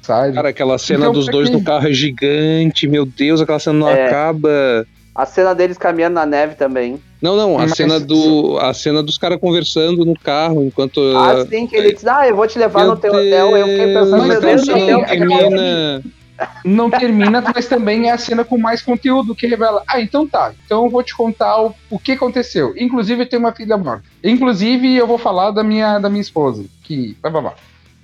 [0.00, 0.32] Sabe?
[0.34, 1.56] Cara, aquela cena então, dos dois que...
[1.56, 4.06] no carro é gigante, meu Deus, aquela cena não é.
[4.06, 4.86] acaba.
[5.14, 6.98] A cena deles caminhando na neve também.
[7.24, 7.72] Não, não, a Mas...
[7.72, 8.58] cena do.
[8.58, 11.00] A cena dos caras conversando no carro enquanto.
[11.16, 13.56] Ah, sim, que ele diz, ah, eu vou te levar meu no teu Deus, hotel.
[13.56, 16.02] Eu fiquei pensando, meu Deus, não, termina.
[16.64, 19.84] Não termina, mas também é a cena com mais conteúdo que revela.
[19.86, 20.52] Ah, então tá.
[20.66, 22.74] Então eu vou te contar o, o que aconteceu.
[22.76, 24.02] Inclusive, eu tenho uma filha morta.
[24.22, 26.64] Inclusive, eu vou falar da minha, da minha esposa.
[26.82, 27.16] Que.
[27.22, 27.54] Blá, blá, blá,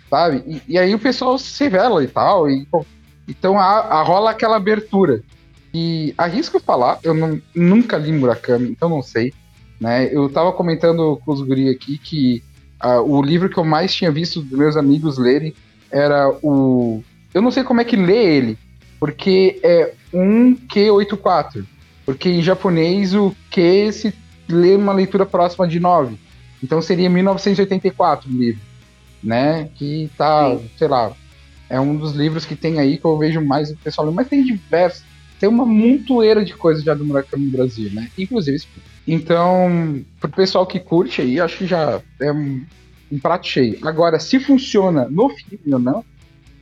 [0.09, 0.45] sabe?
[0.47, 2.49] E, e aí o pessoal se revela e tal.
[2.49, 2.69] E,
[3.29, 5.23] então a, a rola aquela abertura.
[5.73, 9.33] E arrisco falar, eu não, nunca li Murakami, então não sei.
[9.81, 10.09] Né?
[10.13, 12.43] Eu tava comentando com os guri aqui que
[12.85, 15.55] uh, o livro que eu mais tinha visto dos meus amigos lerem
[15.91, 17.03] era o.
[17.33, 18.59] Eu não sei como é que lê ele,
[18.99, 21.65] porque é um Q84.
[22.05, 24.15] Porque em japonês o Q se
[24.49, 26.19] lê uma leitura próxima de 9.
[26.63, 28.61] Então seria 1984 o livro.
[29.23, 29.69] Né?
[29.77, 30.71] Que tá, Sim.
[30.77, 31.13] sei lá,
[31.69, 34.29] é um dos livros que tem aí que eu vejo mais o pessoal lendo, mas
[34.29, 35.05] tem diversos.
[35.41, 38.09] Tem uma montoeira de coisas já do Murakami no Brasil, né?
[38.17, 38.63] Inclusive.
[39.09, 42.63] Então, pro pessoal que curte aí, acho que já é um,
[43.11, 43.79] um prato cheio.
[43.83, 46.05] Agora, se funciona no filme ou não,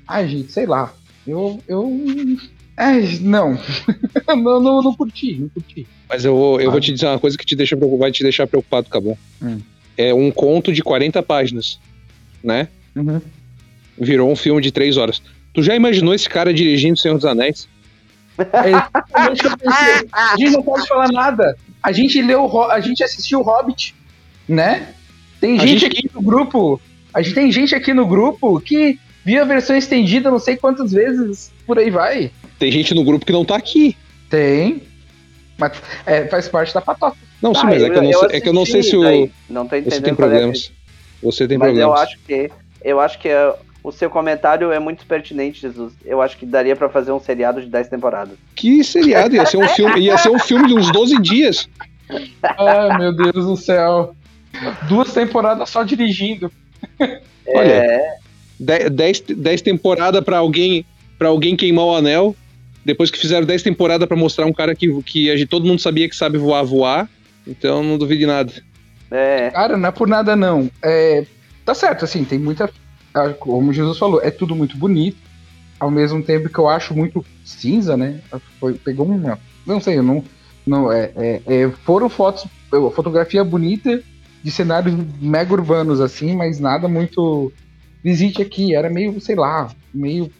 [0.06, 0.94] ai, gente, sei lá.
[1.26, 1.60] Eu.
[1.68, 1.90] eu
[2.76, 3.58] é, não.
[4.28, 5.86] não, não, não curti, não curti.
[6.08, 6.72] Mas eu, vou, eu ah.
[6.72, 9.18] vou te dizer uma coisa que te deixa, vai te deixar preocupado, Cabão.
[9.42, 9.58] Hum.
[9.96, 11.80] É um conto de 40 páginas,
[12.42, 12.68] né?
[12.94, 13.20] Uhum
[14.00, 15.20] virou um filme de três horas.
[15.52, 17.68] Tu já imaginou esse cara dirigindo Senhor dos Anéis?
[18.38, 18.72] É,
[20.12, 21.56] a gente não pode falar nada.
[21.82, 23.94] A gente leu, a gente assistiu o Hobbit,
[24.48, 24.88] né?
[25.40, 26.80] Tem gente, gente, aqui no grupo,
[27.12, 30.92] a gente tem gente aqui no grupo que viu a versão estendida não sei quantas
[30.92, 32.30] vezes, por aí vai.
[32.58, 33.96] Tem gente no grupo que não tá aqui.
[34.28, 34.82] Tem.
[35.56, 35.72] Mas
[36.06, 37.16] é, faz parte da patota.
[37.42, 39.30] Não, sim, mas é que eu não, sei, é que eu não sei se o.
[39.48, 39.94] Não tô entendendo.
[39.94, 40.72] Você tem problemas.
[41.22, 41.96] Você tem mas problemas.
[41.96, 42.50] Eu acho que.
[42.84, 45.92] Eu acho que é o seu comentário é muito pertinente, Jesus.
[46.04, 48.36] Eu acho que daria para fazer um seriado de 10 temporadas.
[48.54, 49.34] Que seriado?
[49.34, 51.68] Ia ser um filme, ia ser um filme de uns 12 dias.
[52.42, 54.14] Ai, meu Deus do céu.
[54.88, 56.50] Duas temporadas só dirigindo.
[57.50, 58.18] É...
[58.60, 60.84] Olha, 10, 10 temporadas para alguém
[61.18, 62.36] para alguém queimar o anel.
[62.84, 65.80] Depois que fizeram 10 temporadas para mostrar um cara que, que a gente, todo mundo
[65.80, 67.08] sabia que sabe voar, voar.
[67.46, 68.52] Então não duvide nada.
[69.10, 69.50] É.
[69.50, 70.70] Cara, não é por nada não.
[70.82, 71.24] É,
[71.64, 72.70] tá certo, assim, tem muita
[73.38, 75.18] como Jesus falou, é tudo muito bonito,
[75.78, 78.20] ao mesmo tempo que eu acho muito cinza, né?
[78.58, 79.38] Foi, pegou uma.
[79.66, 80.24] Não sei, eu não.
[80.66, 82.46] não é, é, é, foram fotos,
[82.94, 84.02] fotografia bonita
[84.42, 87.52] de cenários mega urbanos, assim, mas nada muito.
[88.02, 90.30] Visite aqui, era meio, sei lá, meio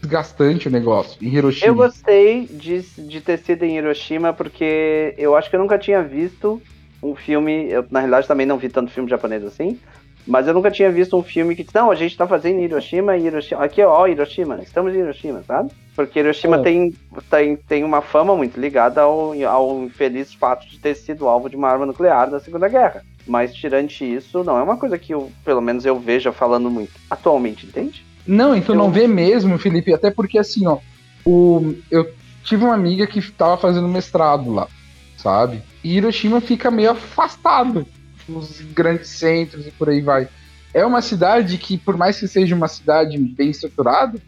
[0.00, 1.66] desgastante o negócio em Hiroshima.
[1.66, 6.02] Eu gostei de, de ter sido em Hiroshima porque eu acho que eu nunca tinha
[6.02, 6.60] visto
[7.02, 7.68] um filme.
[7.68, 9.78] Eu, na realidade, também não vi tanto filme japonês assim.
[10.26, 13.26] Mas eu nunca tinha visto um filme que, não, a gente tá fazendo Hiroshima e
[13.26, 13.64] Hiroshima.
[13.64, 15.70] Aqui, ó, Hiroshima, estamos em Hiroshima, sabe?
[15.96, 16.62] Porque Hiroshima é.
[16.62, 16.94] tem,
[17.28, 21.56] tem, tem uma fama muito ligada ao, ao infeliz fato de ter sido alvo de
[21.56, 23.02] uma arma nuclear da Segunda Guerra.
[23.26, 26.92] Mas, tirante isso, não é uma coisa que eu, pelo menos eu veja falando muito
[27.10, 28.04] atualmente, entende?
[28.26, 28.78] Não, então eu...
[28.78, 30.78] não vê mesmo, Felipe, até porque assim, ó,
[31.24, 32.10] o, eu
[32.44, 34.68] tive uma amiga que tava fazendo mestrado lá,
[35.16, 35.62] sabe?
[35.82, 37.86] E Hiroshima fica meio afastado
[38.28, 40.28] nos grandes centros e por aí vai.
[40.72, 44.20] É uma cidade que, por mais que seja uma cidade bem estruturada,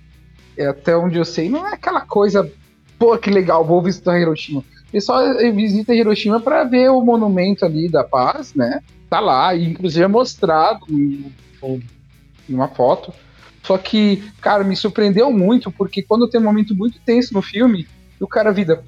[0.57, 2.51] é, até onde eu sei, não é aquela coisa,
[2.99, 4.61] pô, que legal, vou visitar Hiroshima.
[4.61, 5.23] O pessoal
[5.55, 8.83] visita Hiroshima para ver o monumento ali da paz, né?
[9.09, 13.13] Tá lá, inclusive é mostrado em, em uma foto.
[13.63, 17.87] Só que, cara, me surpreendeu muito, porque quando tem um momento muito tenso no filme,
[18.21, 18.83] o cara vida.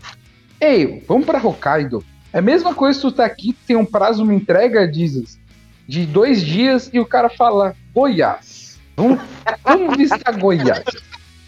[0.61, 2.05] Ei, vamos para Hokkaido.
[2.35, 5.39] É a mesma coisa se tu tá aqui, tem um prazo, uma entrega, dizes,
[5.87, 8.81] de dois dias e o cara fala Goiás.
[8.97, 9.21] Vamos,
[9.63, 10.83] vamos visitar Goiás,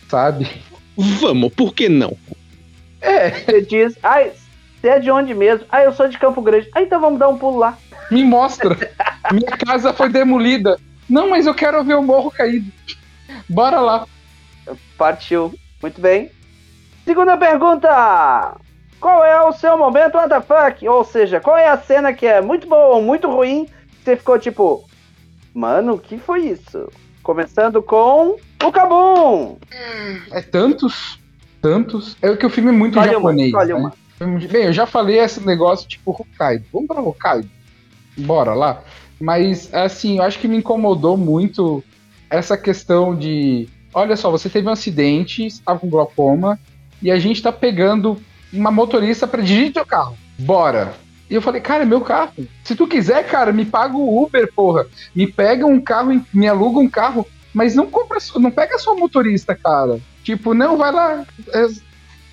[0.09, 0.49] sabe?
[0.97, 2.17] Vamos, por que não?
[3.01, 3.31] É.
[3.31, 4.31] Você diz, ai,
[4.81, 5.67] você é de onde mesmo?
[5.71, 6.71] Ah, eu sou de Campo Grande.
[6.73, 7.77] Ah, então vamos dar um pulo lá.
[8.09, 8.79] Me mostra.
[9.33, 10.79] Minha casa foi demolida.
[11.09, 12.71] Não, mas eu quero ver o morro caído.
[13.49, 14.07] Bora lá.
[14.97, 15.53] Partiu.
[15.83, 16.31] Muito bem.
[17.05, 18.57] Segunda pergunta.
[19.01, 20.89] Qual é o seu momento WTF?
[20.89, 23.69] Ou seja, qual é a cena que é muito boa ou muito ruim?
[24.03, 24.85] Você ficou tipo,
[25.55, 26.91] mano, o que foi isso?
[27.23, 29.57] Começando com o Kabum!
[30.31, 31.19] É tantos,
[31.61, 32.17] tantos.
[32.23, 33.53] É que o filme é muito escolhe japonês.
[33.53, 33.75] Uma, né?
[33.75, 33.93] uma.
[34.49, 36.65] Bem, eu já falei esse negócio tipo Hokkaido.
[36.73, 37.51] Vamos pra Hokkaido?
[38.17, 38.83] Bora lá.
[39.21, 41.83] Mas, assim, eu acho que me incomodou muito
[42.31, 43.69] essa questão de.
[43.93, 46.59] Olha só, você teve um acidente, estava com glaucoma,
[47.03, 48.21] e a gente tá pegando
[48.53, 50.17] uma motorista para dirigir teu carro.
[50.39, 50.95] Bora.
[51.29, 52.33] E eu falei, cara, é meu carro.
[52.63, 54.87] Se tu quiser, cara, me paga o Uber, porra.
[55.15, 59.55] Me pega um carro, me aluga um carro, mas não compra, não pega só motorista,
[59.55, 60.01] cara.
[60.23, 61.67] Tipo, não, vai lá, é,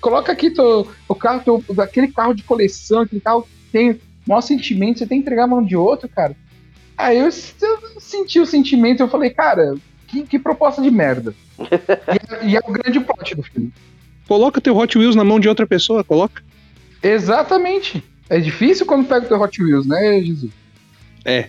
[0.00, 4.40] coloca aqui teu, o carro, teu, aquele carro de coleção, aquele carro que tem maior
[4.40, 6.36] sentimento, você tem que entregar a mão de outro, cara.
[6.96, 9.74] Aí eu, eu senti o sentimento, eu falei, cara,
[10.06, 11.34] que, que proposta de merda.
[12.42, 13.72] e, e, é o grande plot do filme.
[14.26, 16.42] Coloca teu Hot Wheels na mão de outra pessoa, coloca.
[17.02, 18.02] Exatamente.
[18.28, 20.50] É difícil quando pega o teu Hot Wheels, né, Jesus?
[21.24, 21.48] É.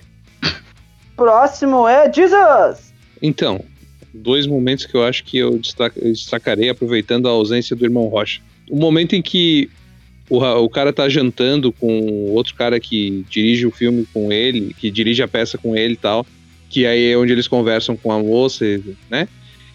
[1.15, 2.93] Próximo é Jesus!
[3.21, 3.63] Então,
[4.13, 8.41] dois momentos que eu acho que eu destacarei aproveitando a ausência do irmão Rocha.
[8.69, 9.69] O momento em que
[10.29, 14.89] o, o cara tá jantando com outro cara que dirige o filme com ele, que
[14.89, 16.25] dirige a peça com ele e tal,
[16.69, 18.65] que aí é onde eles conversam com a moça,
[19.09, 19.27] né?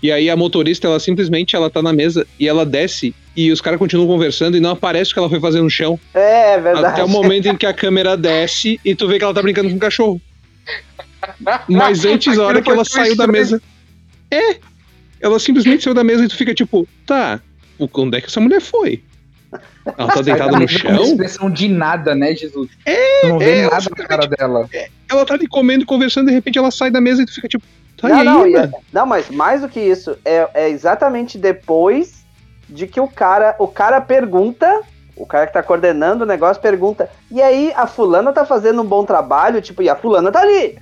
[0.02, 3.60] E aí a motorista, ela simplesmente ela tá na mesa e ela desce e os
[3.60, 6.00] caras continuam conversando e não aparece o que ela foi fazer no chão.
[6.14, 6.86] É, é verdade.
[6.86, 9.68] Até o momento em que a câmera desce e tu vê que ela tá brincando
[9.68, 10.20] com o cachorro.
[11.68, 13.60] Mas antes, a hora que ela saiu da mesa.
[14.30, 14.56] É!
[15.20, 17.40] Ela simplesmente saiu da mesa e tu fica tipo, tá,
[17.78, 19.02] onde é que essa mulher foi?
[19.98, 20.92] Ela tá deitada no chão.
[20.92, 22.70] Não expressão de nada, né, Jesus?
[22.86, 24.68] É, tu não vê é, nada na cara dela.
[24.72, 27.34] É, ela tá ali comendo e conversando, de repente ela sai da mesa e tu
[27.34, 27.64] fica tipo,
[28.00, 32.24] tá não, aí, não, é, não, mas mais do que isso, é, é exatamente depois
[32.68, 34.82] de que o cara, o cara pergunta
[35.20, 38.86] o cara que tá coordenando o negócio pergunta: e aí, a fulana tá fazendo um
[38.86, 39.60] bom trabalho?
[39.60, 40.78] Tipo, e a fulana tá ali.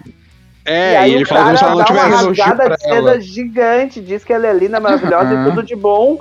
[0.65, 4.33] É, e aí e ele o cara dá uma rasgada de seda gigante, diz que
[4.33, 5.43] ela é linda, maravilhosa uhum.
[5.43, 6.21] e tudo de bom,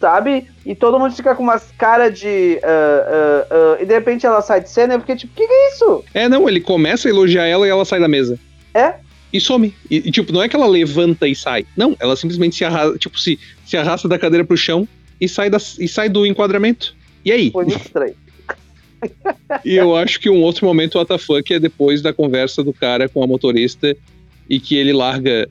[0.00, 0.48] sabe?
[0.64, 2.60] E todo mundo fica com umas caras de.
[2.62, 5.52] Uh, uh, uh, e de repente ela sai de cena, porque, tipo, o que, que
[5.52, 6.04] é isso?
[6.14, 8.38] É, não, ele começa a elogiar ela e ela sai da mesa.
[8.72, 8.94] É?
[9.32, 9.74] E some.
[9.90, 11.66] E, e, tipo, não é que ela levanta e sai.
[11.76, 14.88] Não, ela simplesmente se arrasta, tipo, se, se arrasta da cadeira pro chão
[15.20, 16.94] e sai, da, e sai do enquadramento.
[17.24, 17.50] E aí?
[17.50, 18.14] Foi muito estranho.
[19.64, 23.22] e eu acho que um outro momento WTF é depois da conversa do cara com
[23.22, 23.96] a motorista
[24.48, 25.48] e que ele larga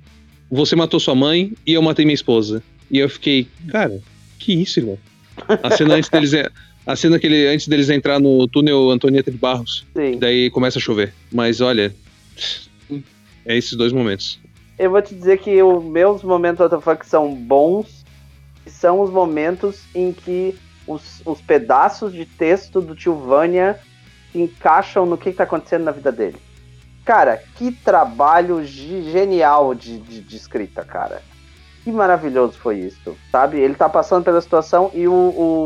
[0.49, 2.63] você matou sua mãe e eu matei minha esposa.
[2.89, 4.01] E eu fiquei, cara,
[4.39, 4.97] que isso, irmão?
[5.61, 6.31] A cena antes deles
[6.85, 9.85] a cena que ele antes deles entrar no túnel Antonieta de Barros.
[9.95, 10.17] Sim.
[10.17, 11.13] Daí começa a chover.
[11.31, 11.93] Mas olha,
[13.47, 14.39] é esses dois momentos.
[14.77, 18.05] Eu vou te dizer que os meus momentos WTF são bons,
[18.67, 20.55] são os momentos em que
[20.85, 23.79] os, os pedaços de texto do tio Vânia
[24.31, 26.37] se encaixam no que está acontecendo na vida dele.
[27.03, 31.21] Cara, que trabalho genial de, de, de, escrita, cara.
[31.83, 33.59] Que maravilhoso foi isso, sabe?
[33.59, 35.13] Ele tá passando pela situação e o,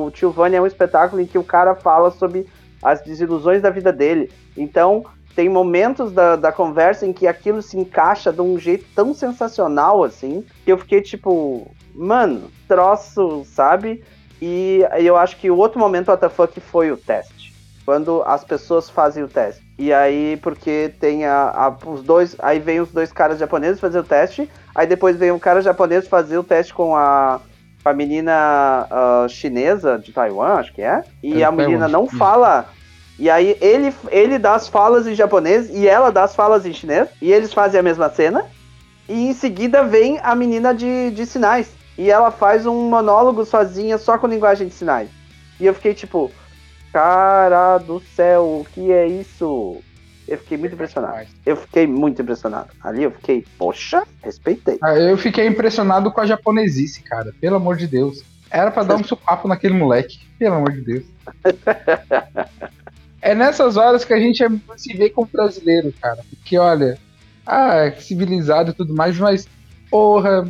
[0.06, 2.46] o Tio Vânia é um espetáculo em que o cara fala sobre
[2.82, 4.32] as desilusões da vida dele.
[4.56, 5.04] Então,
[5.36, 10.04] tem momentos da, da conversa em que aquilo se encaixa de um jeito tão sensacional,
[10.04, 14.04] assim, que eu fiquei tipo, mano, troço, sabe?
[14.42, 17.54] E eu acho que o outro momento WTF foi o teste.
[17.86, 19.64] Quando as pessoas fazem o teste.
[19.78, 22.36] E aí, porque tem a, a, os dois.
[22.40, 24.50] Aí vem os dois caras japoneses fazer o teste.
[24.74, 27.42] Aí depois vem um cara japonês fazer o teste com a,
[27.84, 31.04] a menina uh, chinesa de Taiwan, acho que é.
[31.22, 32.68] E é, a menina não fala.
[33.20, 36.74] E aí ele, ele dá as falas em japonês e ela dá as falas em
[36.74, 37.10] chinês.
[37.22, 38.46] E eles fazem a mesma cena.
[39.08, 43.98] E em seguida vem a menina de, de sinais e ela faz um monólogo sozinha
[43.98, 45.10] só com linguagem de sinais.
[45.60, 46.32] E eu fiquei tipo,
[46.92, 49.78] cara do céu, o que é isso?
[50.28, 51.28] Eu fiquei muito impressionado.
[51.46, 52.70] Eu fiquei muito impressionado.
[52.82, 54.80] Ali eu fiquei, poxa, respeitei.
[54.82, 57.34] Ah, eu fiquei impressionado com a japonesice, cara.
[57.40, 58.24] Pelo amor de Deus.
[58.50, 60.20] Era para dar um supapo naquele moleque.
[60.40, 61.06] Pelo amor de Deus.
[63.22, 64.44] é nessas horas que a gente
[64.78, 66.22] se vê como brasileiro, cara.
[66.30, 66.98] Porque, olha,
[67.46, 69.48] ah, civilizado e tudo mais, mas,
[69.90, 70.48] porra,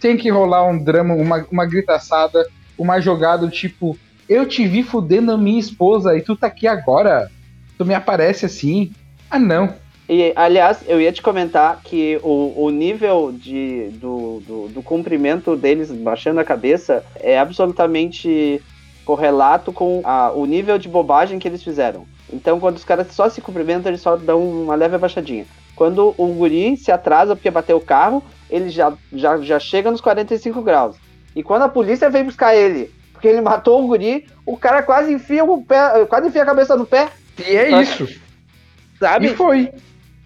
[0.00, 3.96] tem que rolar um drama, uma, uma gritaçada, uma jogada tipo:
[4.28, 7.30] Eu te vi fudendo a minha esposa e tu tá aqui agora.
[7.78, 8.92] Tu me aparece assim.
[9.30, 9.74] Ah, não.
[10.08, 15.56] E, aliás, eu ia te comentar que o, o nível de, do, do, do cumprimento
[15.56, 18.60] deles baixando a cabeça é absolutamente
[19.04, 22.06] correlato com a, o nível de bobagem que eles fizeram.
[22.32, 25.46] Então, quando os caras só se cumprimentam, eles só dão uma leve abaixadinha.
[25.76, 30.00] Quando o guri se atrasa porque bateu o carro, ele já, já, já chega nos
[30.00, 30.96] 45 graus.
[31.34, 35.12] E quando a polícia vem buscar ele, porque ele matou o guri, o cara quase
[35.12, 37.08] enfia o pé, quase enfia a cabeça no pé.
[37.38, 38.08] E é isso.
[38.98, 39.26] Sabe?
[39.26, 39.70] E foi.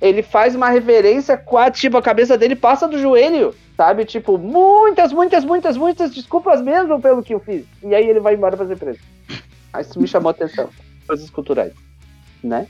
[0.01, 4.05] Ele faz uma reverência, quase, tipo, a cabeça dele passa do joelho, sabe?
[4.05, 7.65] Tipo, muitas, muitas, muitas, muitas desculpas mesmo pelo que eu fiz.
[7.83, 9.01] E aí ele vai embora pra ser preso.
[9.73, 10.69] Aí isso me chamou a atenção.
[11.07, 11.73] Coisas culturais,
[12.43, 12.67] né?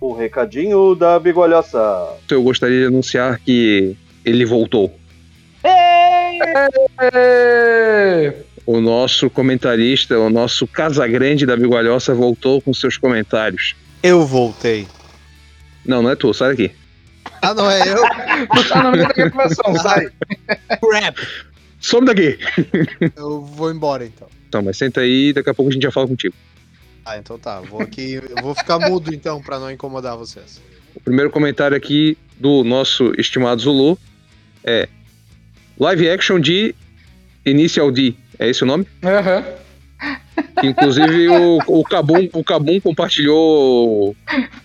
[0.00, 2.08] O recadinho da bigolhosa.
[2.30, 4.94] Eu gostaria de anunciar que ele voltou.
[8.66, 13.76] O nosso comentarista, o nosso Casagrande da Bigolhosa voltou com seus comentários.
[14.02, 14.88] Eu voltei.
[15.84, 16.72] Não, não é tu, sai daqui.
[17.40, 18.02] Ah, não é eu?
[18.68, 20.08] Tá no meio da gravação, sai.
[20.80, 21.16] Crap.
[21.80, 22.38] Some daqui!
[23.14, 24.28] Eu vou embora então.
[24.48, 26.34] Então, mas senta aí, daqui a pouco a gente já fala contigo.
[27.04, 27.60] Ah, então tá.
[27.60, 28.14] Vou aqui.
[28.14, 30.60] Eu vou ficar mudo então, pra não incomodar vocês.
[30.94, 33.96] O primeiro comentário aqui do nosso estimado Zulu
[34.64, 34.88] é
[35.78, 36.74] live action de
[37.44, 38.14] Initial D.
[38.38, 38.86] É esse o nome?
[39.02, 39.44] Aham.
[40.60, 44.14] Que, inclusive o, o Kabum, o Kabum compartilhou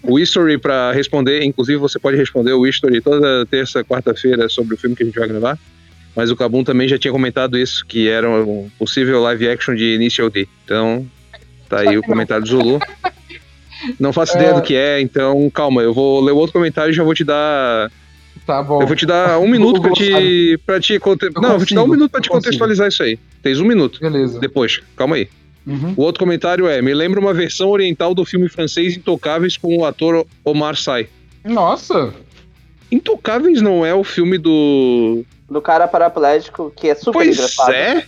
[0.04, 1.44] o history para responder.
[1.44, 5.20] Inclusive você pode responder o history toda terça, quarta-feira sobre o filme que a gente
[5.20, 5.58] vai gravar.
[6.16, 9.96] Mas o Kabum também já tinha comentado isso, que era um possível live action de
[9.96, 10.48] Initial D.
[10.66, 11.08] Então,
[11.70, 12.80] tá aí o comentário do Zulu.
[14.00, 16.94] Não faço ideia do que é, então calma, eu vou ler o outro comentário e
[16.94, 17.92] já vou te dar.
[18.46, 18.82] Tá bom.
[18.82, 20.60] Eu vou te dar um minuto pra te.
[20.66, 21.30] Pra te conte...
[21.36, 22.44] Não, eu vou te dar um minuto pra eu te consigo.
[22.44, 23.20] contextualizar isso aí.
[23.44, 24.00] Tens um minuto.
[24.00, 24.40] Beleza.
[24.40, 25.30] Depois, calma aí.
[25.66, 25.94] Uhum.
[25.96, 29.86] O outro comentário é: me lembra uma versão oriental do filme francês Intocáveis com o
[29.86, 31.08] ator Omar Sy.
[31.44, 32.14] Nossa.
[32.92, 35.24] Intocáveis não é o filme do.
[35.50, 37.72] Do cara paraplégico, que é super pois engraçado.
[37.72, 38.06] é?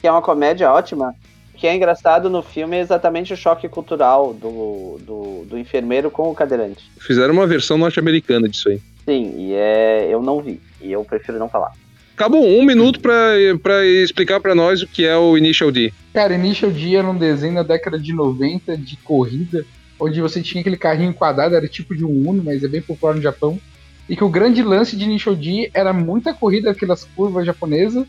[0.00, 1.14] Que é uma comédia ótima.
[1.54, 6.10] O que é engraçado no filme é exatamente o choque cultural do, do, do enfermeiro
[6.10, 6.84] com o cadeirante.
[6.98, 8.80] Fizeram uma versão norte-americana disso aí.
[9.04, 10.08] Sim, e é.
[10.10, 10.60] Eu não vi.
[10.80, 11.72] E eu prefiro não falar.
[12.14, 15.92] Acabou um minuto pra, pra explicar pra nós o que é o Initial D.
[16.12, 19.66] Cara, Initial D era um desenho da década de 90 de corrida,
[19.98, 23.16] onde você tinha aquele carrinho quadrado, era tipo de um Uno, mas é bem popular
[23.16, 23.58] no Japão.
[24.08, 28.06] E que o grande lance de Initial D era muita corrida, aquelas curvas japonesas,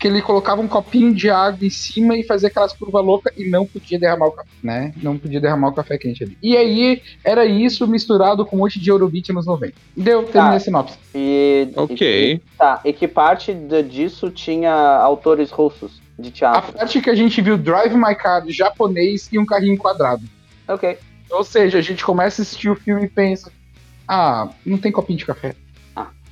[0.00, 3.50] que ele colocava um copinho de água em cima e fazia aquelas curvas loucas e
[3.50, 4.94] não podia derramar o café, né?
[5.02, 6.38] Não podia derramar o café quente ali.
[6.42, 9.74] E aí era isso misturado com um monte de Eurobeat nos 90.
[9.94, 10.56] Deu, terminei Tá.
[10.56, 10.98] a sinopse.
[11.14, 11.68] E.
[11.76, 12.32] Ok.
[12.32, 16.72] E, tá, e que parte de- disso tinha autores russos de A teatro?
[16.72, 20.22] parte que a gente viu Drive My Car japonês e um carrinho quadrado.
[20.66, 20.96] Ok.
[21.30, 23.52] Ou seja, a gente começa a assistir o filme e pensa:
[24.08, 25.54] ah, não tem copinho de café.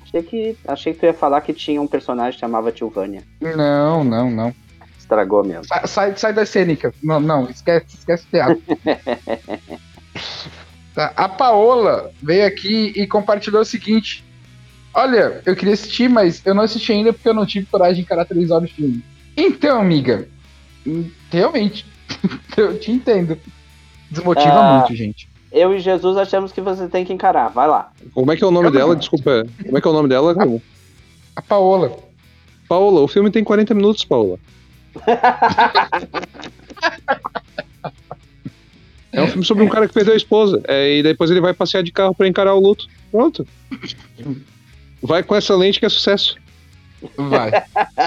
[0.09, 3.23] Achei que, achei que tu ia falar que tinha um personagem que chamava Tilvânia.
[3.41, 4.55] Não, não, não.
[4.99, 5.65] Estragou mesmo.
[5.67, 6.93] Sa- Sai, sai da cênica.
[7.03, 8.63] Não, não, esquece, esquece o teatro.
[10.95, 14.25] Tá, A Paola veio aqui e compartilhou o seguinte:
[14.93, 18.01] Olha, eu queria assistir, mas eu não assisti ainda porque eu não tive coragem de
[18.01, 19.05] encarar três horas de filme.
[19.37, 20.29] Então, amiga,
[20.85, 21.87] hum, realmente,
[22.57, 23.39] eu te entendo.
[24.11, 24.79] Desmotiva Ah.
[24.79, 25.29] muito, gente.
[25.51, 27.49] Eu e Jesus achamos que você tem que encarar.
[27.49, 27.91] Vai lá.
[28.13, 28.93] Como é que é o nome Eu dela?
[28.93, 28.99] não.
[28.99, 29.47] Desculpa.
[29.65, 30.35] Como é que é o nome dela?
[30.35, 30.63] Como?
[31.35, 31.97] A Paola.
[32.69, 34.39] Paula, o filme tem 40 minutos, Paula.
[39.11, 40.61] É um filme sobre um cara que perdeu a esposa.
[40.69, 42.87] é, e depois ele vai passear de carro pra encarar o luto.
[43.11, 43.47] Pronto.
[45.03, 46.37] Vai com essa lente que é sucesso.
[47.17, 47.51] Vai.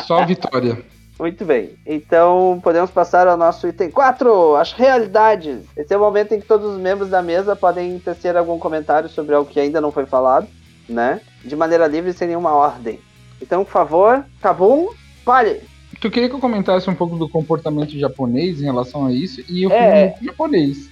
[0.06, 0.78] Só vitória.
[1.22, 1.78] Muito bem.
[1.86, 5.60] Então, podemos passar ao nosso item 4, as realidades.
[5.78, 9.08] Esse é o momento em que todos os membros da mesa podem tecer algum comentário
[9.08, 10.48] sobre algo que ainda não foi falado,
[10.90, 11.22] né?
[11.46, 13.00] De maneira livre, sem nenhuma ordem.
[13.40, 14.88] Então, por favor, Kabum,
[15.24, 15.62] fale.
[16.02, 19.44] Tu queria que eu comentasse um pouco do comportamento japonês em relação a isso?
[19.48, 20.06] E eu É.
[20.08, 20.90] muito japonês.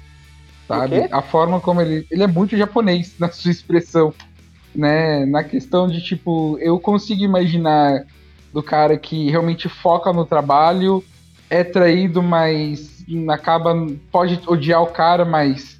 [0.67, 1.07] Sabe?
[1.11, 2.05] A forma como ele.
[2.11, 4.13] Ele é muito japonês na sua expressão.
[4.75, 5.25] Né?
[5.25, 8.05] Na questão de, tipo, eu consigo imaginar
[8.53, 11.03] do cara que realmente foca no trabalho,
[11.49, 13.73] é traído, mas acaba.
[14.11, 15.79] Pode odiar o cara, mas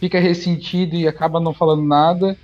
[0.00, 2.36] fica ressentido e acaba não falando nada.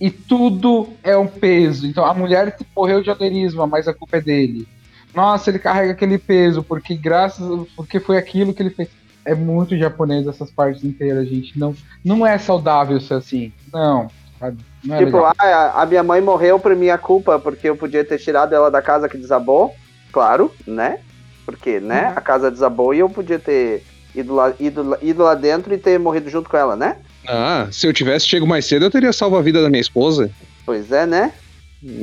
[0.00, 1.86] E tudo é um peso.
[1.86, 4.66] Então a mulher morreu de anerisma, mas a culpa é dele
[5.14, 7.46] nossa, ele carrega aquele peso, porque graças.
[7.76, 8.88] Porque foi aquilo que ele fez.
[9.24, 11.58] É muito japonês essas partes inteiras, gente.
[11.58, 13.52] Não, não é saudável ser assim.
[13.72, 14.10] Não.
[14.40, 14.58] Sabe?
[14.82, 15.34] Não é tipo, legal.
[15.38, 18.80] ah, a minha mãe morreu por minha culpa, porque eu podia ter tirado ela da
[18.80, 19.74] casa que desabou.
[20.10, 20.98] Claro, né?
[21.44, 22.08] Porque, né?
[22.08, 22.12] Uhum.
[22.16, 25.98] A casa desabou e eu podia ter ido lá, ido, ido lá dentro e ter
[25.98, 26.96] morrido junto com ela, né?
[27.28, 30.30] Ah, se eu tivesse chego mais cedo, eu teria salvo a vida da minha esposa.
[30.64, 31.32] Pois é, né?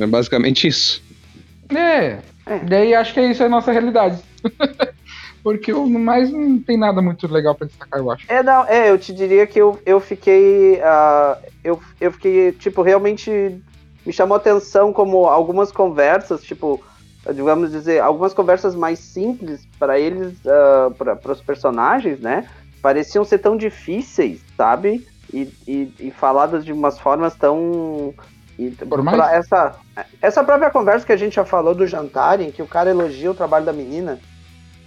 [0.00, 1.02] É basicamente isso.
[1.74, 2.18] É.
[2.46, 2.58] É.
[2.66, 4.18] Daí acho que isso é a nossa realidade.
[5.42, 8.30] porque o mais não tem nada muito legal pra destacar, eu acho.
[8.30, 10.80] É, não, é, eu te diria que eu, eu fiquei.
[10.82, 13.60] ah, eu, eu fiquei, tipo, realmente
[14.04, 16.82] me chamou atenção como algumas conversas, tipo,
[17.34, 20.38] digamos dizer, algumas conversas mais simples para eles,
[20.96, 22.48] para os personagens, né?
[22.80, 25.06] Pareciam ser tão difíceis, sabe?
[25.32, 28.14] E, e, e faladas de umas formas tão.
[28.58, 28.74] E,
[29.32, 29.76] essa,
[30.20, 33.30] essa própria conversa que a gente já falou do jantar, em que o cara elogia
[33.30, 34.18] o trabalho da menina,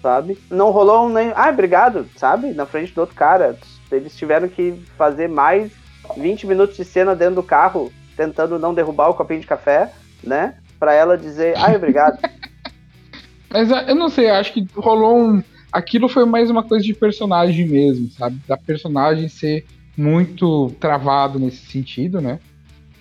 [0.01, 0.37] sabe?
[0.49, 1.31] Não rolou um nem.
[1.35, 2.53] Ah, obrigado, sabe?
[2.53, 3.57] Na frente do outro cara.
[3.91, 5.71] Eles tiveram que fazer mais
[6.17, 9.91] 20 minutos de cena dentro do carro, tentando não derrubar o copinho de café,
[10.23, 10.55] né?
[10.79, 12.17] Pra ela dizer, ai, obrigado.
[13.49, 15.43] Mas ah, eu não sei, acho que rolou um.
[15.71, 18.39] Aquilo foi mais uma coisa de personagem mesmo, sabe?
[18.47, 22.39] Da personagem ser muito travado nesse sentido, né?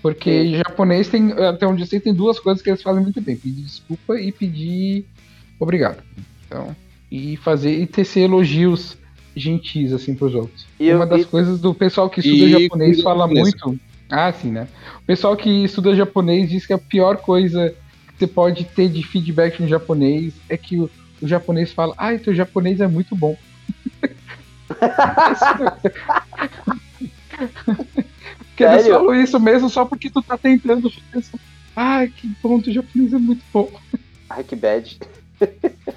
[0.02, 3.36] Porque japonês tem, até onde eu sei, tem duas coisas que eles fazem muito bem:
[3.36, 5.06] pedir desculpa e pedir
[5.58, 6.02] obrigado.
[6.46, 6.74] Então,
[7.10, 8.96] e fazer e tecer elogios
[9.36, 10.66] gentis assim pros outros.
[10.78, 13.56] E Uma eu- das e- coisas do pessoal que estuda E japonês comida fala japonesa.
[13.66, 13.80] muito.
[14.10, 14.66] Ah, sim, né?
[14.98, 17.70] O pessoal que estuda japonês diz que a pior coisa
[18.08, 20.90] que você pode ter de feedback no japonês é que o,
[21.22, 23.36] o japonês fala: "Ai, teu japonês é muito bom".
[27.30, 28.90] Porque eles Sério?
[28.98, 30.90] falam isso mesmo só porque tu tá tentando
[31.74, 33.70] Ai, que bom, teu japonês é muito bom.
[34.28, 34.98] Ai, que bad.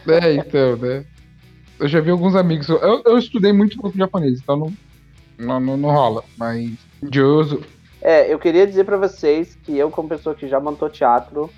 [0.08, 1.06] É, então, né?
[1.80, 2.70] Eu já vi alguns amigos.
[2.70, 4.74] Eu, eu estudei muito pouco japonês, então não,
[5.38, 6.24] não, não, não rola.
[6.38, 6.72] Mas.
[7.12, 7.62] Joso.
[8.02, 11.50] É, eu queria dizer pra vocês que eu, como pessoa que já montou teatro,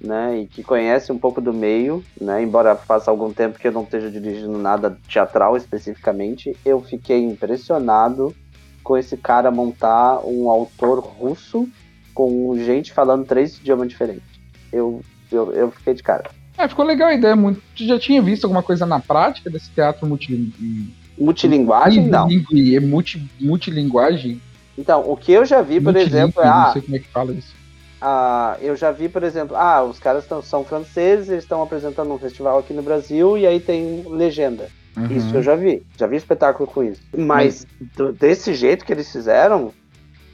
[0.00, 3.72] né, e que conhece um pouco do meio, né, embora faça algum tempo que eu
[3.72, 8.34] não esteja dirigindo nada teatral especificamente, eu fiquei impressionado
[8.82, 11.68] com esse cara montar um autor russo
[12.14, 14.24] com gente falando três idiomas diferentes.
[14.72, 15.00] Eu,
[15.30, 16.30] eu, eu fiquei de cara.
[16.60, 17.34] É, ficou legal a ideia.
[17.34, 17.62] Muito...
[17.74, 20.94] Tu já tinha visto alguma coisa na prática desse teatro multilinguagem?
[21.18, 22.28] Multilinguagem, não.
[22.30, 24.40] É multi, multilinguagem?
[24.76, 26.46] Então, o que eu já vi, por exemplo, é.
[26.46, 27.54] Não Ah, sei como é que fala isso.
[28.00, 32.12] Ah, eu já vi, por exemplo, ah, os caras tão- são franceses, eles estão apresentando
[32.12, 34.68] um festival aqui no Brasil e aí tem legenda.
[34.96, 35.06] Uhum.
[35.06, 37.02] Isso eu já vi, já vi espetáculo com isso.
[37.16, 39.70] Mas do- desse jeito que eles fizeram,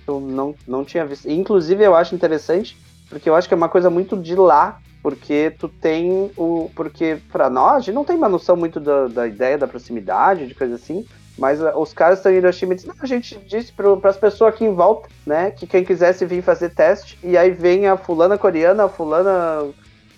[0.06, 1.28] eu não, não tinha visto.
[1.28, 2.76] Inclusive eu acho interessante,
[3.10, 6.68] porque eu acho que é uma coisa muito de lá, porque tu tem o.
[6.74, 10.48] Porque pra nós, a gente não tem uma noção muito da, da ideia da proximidade,
[10.48, 11.04] de coisa assim.
[11.38, 14.16] Mas ah, os caras estão em Hiroshima e dizem, não, a gente disse para as
[14.16, 17.96] pessoas aqui em volta, né, que quem quisesse vir fazer teste, e aí vem a
[17.96, 19.68] fulana coreana, a fulana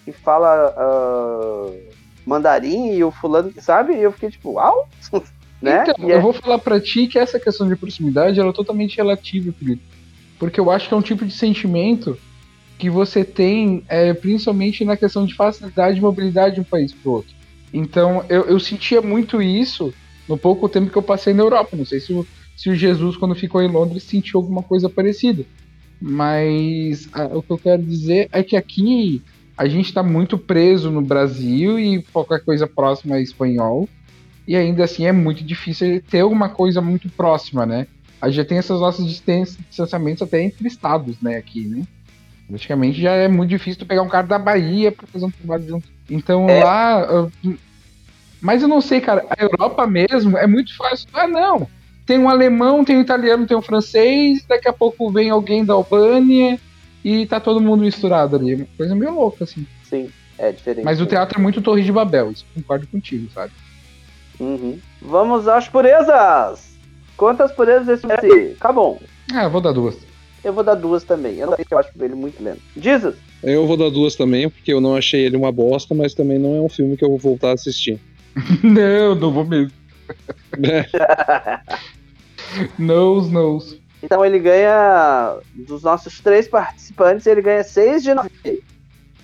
[0.07, 1.71] que fala ah,
[2.25, 4.89] mandarim, e o fulano sabe, e eu fiquei tipo, uau!
[5.61, 5.85] né?
[5.87, 8.55] Então, E é- eu vou falar pra ti que essa questão de proximidade ela é
[8.55, 9.83] totalmente relativa, Felipe.
[10.39, 12.17] Porque eu acho que é um tipo de sentimento
[12.79, 17.13] que você tem, é, principalmente na questão de facilidade e mobilidade de um país pro
[17.13, 17.35] outro.
[17.73, 19.93] Então, eu, eu sentia muito isso
[20.29, 21.77] no pouco tempo que eu passei na Europa.
[21.77, 22.25] Não sei se o,
[22.57, 25.45] se o Jesus, quando ficou em Londres, sentiu alguma coisa parecida.
[26.01, 29.23] Mas ah, o que eu quero dizer é que aqui
[29.57, 33.89] a gente está muito preso no Brasil e qualquer coisa próxima é espanhol.
[34.47, 37.87] E ainda assim é muito difícil ter alguma coisa muito próxima, né?
[38.21, 41.85] A gente tem essas nossas distan- distanciamentos até entre estados, né, aqui, né?
[42.49, 45.69] Praticamente já é muito difícil tu pegar um cara da Bahia para fazer um trabalho
[45.69, 45.87] junto.
[46.09, 46.65] Então É.
[46.65, 47.01] lá.
[47.03, 47.31] eu-
[48.41, 49.27] Mas eu não sei, cara.
[49.37, 51.09] A Europa mesmo é muito fácil.
[51.13, 51.67] Ah, não.
[52.07, 54.45] Tem um alemão, tem um italiano, tem um francês.
[54.49, 56.59] Daqui a pouco vem alguém da Albânia
[57.05, 58.55] e tá todo mundo misturado ali.
[58.55, 59.67] Uma coisa meio louca, assim.
[59.83, 60.85] Sim, é diferente.
[60.85, 62.31] Mas o teatro é muito Torre de Babel.
[62.31, 63.53] Isso concordo contigo, sabe?
[64.41, 64.79] Uhum.
[65.03, 66.69] Vamos às purezas!
[67.17, 68.55] Quantas purezas esse filme?
[68.55, 68.73] Tá.
[69.35, 69.99] Ah, vou dar duas.
[70.43, 71.37] Eu vou dar duas também.
[71.37, 72.61] Eu, não sei que eu acho ele muito lento.
[72.77, 73.17] Jesus!
[73.43, 76.55] Eu vou dar duas também, porque eu não achei ele uma bosta, mas também não
[76.55, 78.01] é um filme que eu vou voltar a assistir.
[78.63, 79.73] não, não vou mesmo.
[82.79, 83.79] Nos, nos.
[84.03, 88.31] Então ele ganha, dos nossos três participantes, ele ganha 6 de 9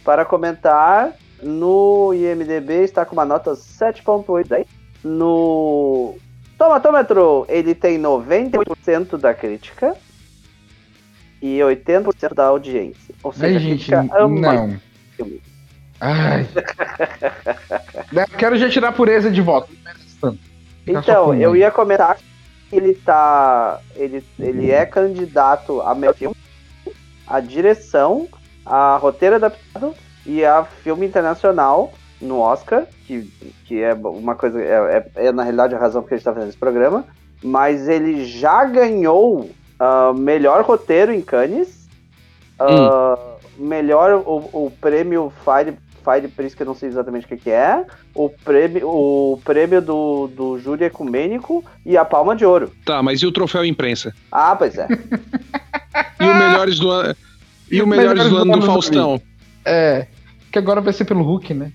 [0.05, 1.13] para comentar.
[1.43, 4.67] No IMDB está com uma nota 7.8 aí.
[5.03, 6.17] No
[6.59, 9.97] Tomatômetro ele tem 98% da crítica
[11.45, 13.15] e 80% da audiência.
[13.23, 14.81] Ou seja, Aí, a gente, não.
[15.15, 15.43] filme.
[16.01, 16.47] Ai.
[18.11, 19.69] Eu Quero já tirar a pureza de volta.
[20.23, 20.39] Não
[20.87, 23.79] Então, eu ia comentar que ele tá.
[23.95, 26.35] Ele, ele é candidato a melhor filme,
[27.27, 28.27] a direção,
[28.65, 31.93] a roteiro adaptado e a filme internacional
[32.23, 33.31] no Oscar, que,
[33.67, 34.59] que é uma coisa.
[34.63, 37.05] É, é- é, na realidade a razão porque a gente tá fazendo esse programa.
[37.43, 41.89] Mas ele já ganhou ah, melhor roteiro em Cannes.
[42.59, 43.17] ah,
[43.57, 47.51] Melhor o, o prêmio Fire, Fire Prince, que eu não sei exatamente o que, que
[47.51, 47.85] é.
[48.13, 52.73] O prêmio, o prêmio do, do júri ecumênico e a palma de ouro.
[52.85, 54.13] Tá, mas e o troféu imprensa?
[54.33, 54.89] Ah, pois é.
[56.21, 57.15] E o melhores do ano.
[57.71, 59.21] E o melhores do ano do Faustão.
[59.65, 60.07] É.
[60.51, 61.71] Que agora vai ser pelo Hulk, né?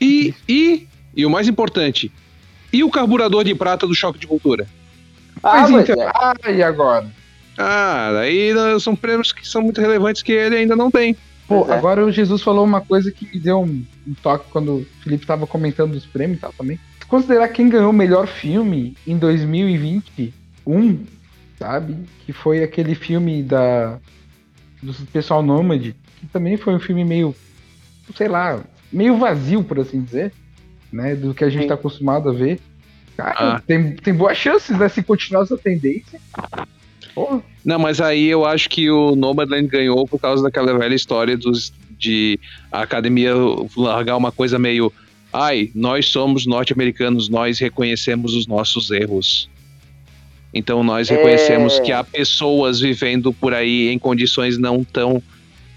[0.00, 2.10] E, e, e o mais importante,
[2.72, 4.66] e o carburador de prata do choque de cultura?
[5.42, 6.12] Ah, Mas pois então, é.
[6.14, 7.06] ah, e agora?
[7.60, 11.16] Ah, aí são prêmios que são muito relevantes que ele ainda não tem.
[11.46, 11.74] Pô, é.
[11.74, 15.26] agora o Jesus falou uma coisa que me deu um, um toque quando o Felipe
[15.26, 16.78] tava comentando dos prêmios e tal também.
[17.00, 21.04] Se considerar quem ganhou o melhor filme em 2021,
[21.58, 21.96] sabe?
[22.24, 23.98] Que foi aquele filme da
[24.82, 27.34] do pessoal Nômade, que também foi um filme meio,
[28.16, 30.32] sei lá, meio vazio, por assim dizer,
[30.90, 31.14] né?
[31.14, 31.68] Do que a gente Sim.
[31.68, 32.60] tá acostumado a ver.
[33.16, 33.62] Cara, Ah.
[33.66, 34.88] tem, tem boas chances, né?
[34.88, 36.18] Se continuar essa tendência.
[37.14, 41.36] Pô, Não, mas aí eu acho que o Nomadland ganhou por causa daquela velha história
[41.36, 42.38] dos, de
[42.70, 43.32] a academia
[43.76, 44.92] largar uma coisa meio
[45.32, 49.48] ai, nós somos norte-americanos, nós reconhecemos os nossos erros.
[50.52, 51.82] Então nós reconhecemos É.
[51.82, 55.22] que há pessoas vivendo por aí em condições não tão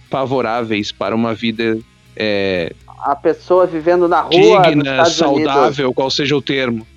[0.09, 1.77] favoráveis para uma vida
[2.15, 5.53] é, A pessoa vivendo na rua digna, Estados Unidos.
[5.53, 6.87] saudável, qual seja o termo.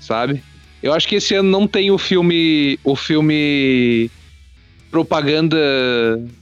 [0.00, 0.42] Sabe?
[0.86, 2.78] Eu acho que esse ano não tem o filme.
[2.84, 4.08] O filme.
[4.88, 5.56] Propaganda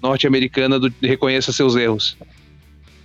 [0.03, 2.17] norte-americana do Reconheça seus erros.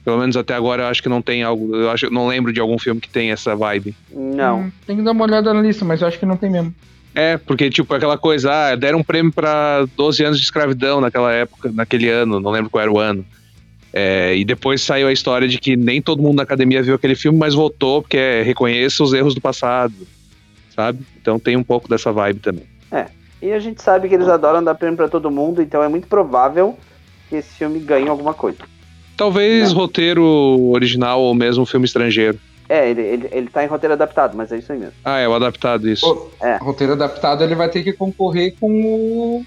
[0.04, 1.74] Pelo menos até agora eu acho que não tem algo.
[1.76, 3.96] Eu acho, não lembro de algum filme que tem essa vibe.
[4.12, 4.64] Não.
[4.64, 6.76] Hum, tem que dar uma olhada na lista, mas eu acho que não tem mesmo.
[7.16, 11.32] É, porque, tipo, aquela coisa, ah, deram um prêmio pra 12 anos de escravidão naquela
[11.32, 13.26] época, naquele ano, não lembro qual era o ano.
[13.92, 17.16] É, e depois saiu a história de que nem todo mundo na academia viu aquele
[17.16, 19.94] filme, mas votou porque é, reconheça os erros do passado,
[20.80, 21.00] sabe?
[21.22, 22.64] Então tem um pouco dessa vibe também.
[23.42, 26.08] E a gente sabe que eles adoram dar prêmio pra todo mundo, então é muito
[26.10, 26.78] provável
[27.30, 28.58] que esse filme ganhe alguma coisa.
[29.16, 29.74] Talvez É.
[29.74, 30.22] roteiro
[30.74, 32.38] original ou mesmo filme estrangeiro.
[32.68, 34.94] É, ele, ele, ele tá em roteiro adaptado, mas é isso aí mesmo.
[35.06, 36.06] Ah, é o adaptado isso.
[36.06, 36.58] Pô, É.
[36.58, 39.46] Roteiro adaptado, ele vai ter que concorrer com o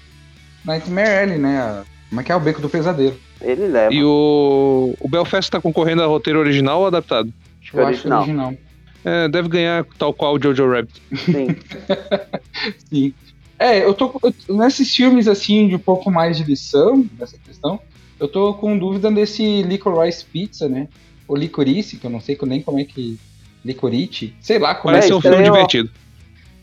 [0.65, 1.83] Nightmare Alley, né?
[2.09, 2.35] Como é que é?
[2.35, 3.15] O Beco do Pesadelo.
[3.41, 3.93] Ele leva.
[3.93, 7.31] E o, o Belfast tá concorrendo a roteiro original ou adaptado?
[7.61, 8.53] Acho que Eu acho original.
[9.05, 11.01] É, deve ganhar tal qual o Jojo Rabbit.
[11.25, 11.47] Sim.
[12.89, 13.13] Sim.
[13.59, 14.19] É, eu tô.
[14.23, 17.79] eu- nesses filmes, assim, de um pouco mais de lição, nessa questão,
[18.19, 20.87] eu tô com dúvida desse Licorice Pizza, né?
[21.27, 23.17] Ou Licorice, que eu não sei nem como é que.
[23.63, 24.33] Licorice?
[24.41, 25.15] Sei lá como Parece é.
[25.15, 25.53] um filme estranho.
[25.53, 25.89] divertido.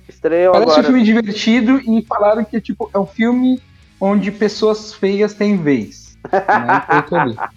[0.08, 0.82] Estreou Parece agora.
[0.82, 3.58] um filme divertido e falaram que tipo, é um filme
[3.98, 6.18] onde pessoas feias têm vez.
[6.30, 7.38] Né?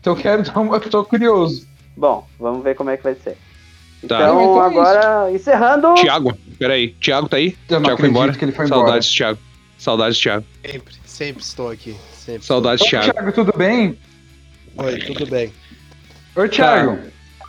[0.00, 0.76] Então eu quero dar uma.
[0.76, 1.64] Eu tô curioso.
[1.96, 3.36] Bom, vamos ver como é que vai ser.
[4.08, 4.16] Tá.
[4.22, 5.94] Então, Então é agora, encerrando.
[5.94, 6.88] Tiago, peraí.
[7.00, 7.56] Tiago tá aí?
[7.68, 8.32] Eu Tiago foi embora?
[8.32, 8.80] que ele foi embora.
[8.82, 9.38] Saudades, Tiago.
[9.78, 10.44] Saudades, Tiago.
[10.64, 11.96] Sempre, sempre estou aqui.
[12.12, 12.44] Sempre.
[12.44, 13.12] Saudades, Oi, Tiago.
[13.12, 13.98] Thiago, tudo bem?
[14.76, 15.52] Oi, tudo bem?
[16.36, 16.98] Oi, Thiago.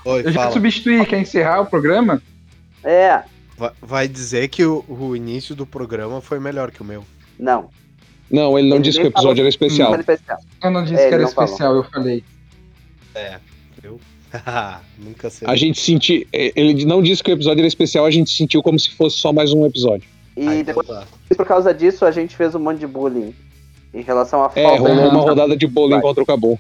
[0.05, 0.51] Oi, Eu já fala.
[0.53, 2.21] substituí, quer encerrar o programa?
[2.83, 3.23] É,
[3.81, 7.05] Vai, dizer que o, o início do programa foi melhor que o meu.
[7.39, 7.69] não.
[8.31, 9.93] Não, ele não Ele disse que o episódio era especial.
[9.95, 10.39] Especial.
[10.63, 11.45] Eu não disse É, que era não falou.
[11.45, 12.23] especial, eu falei.
[13.13, 13.37] É,
[13.81, 13.99] viu?
[14.97, 15.47] Nunca sei.
[15.47, 16.25] A gente sentiu.
[16.31, 19.31] Ele não disse que o episódio era especial, a gente sentiu como se fosse só
[19.34, 20.07] mais um episódio.
[20.36, 21.03] E então depois, tá.
[21.38, 23.34] por causa disso, a gente fez um monte de bullying.
[23.93, 25.15] Em relação à É, falta rolou de.
[25.15, 26.01] uma rodada de bowling Vai.
[26.01, 26.57] contra o Cabum.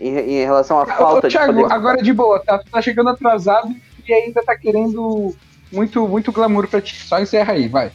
[0.00, 1.36] Em, em relação à Ô, falta de.
[1.36, 2.60] Thiago, poder- agora de boa, tá?
[2.70, 3.72] Tá chegando atrasado
[4.06, 5.34] e ainda tá querendo
[5.72, 6.96] muito, muito glamour pra ti.
[6.96, 7.92] Só encerra aí, vai.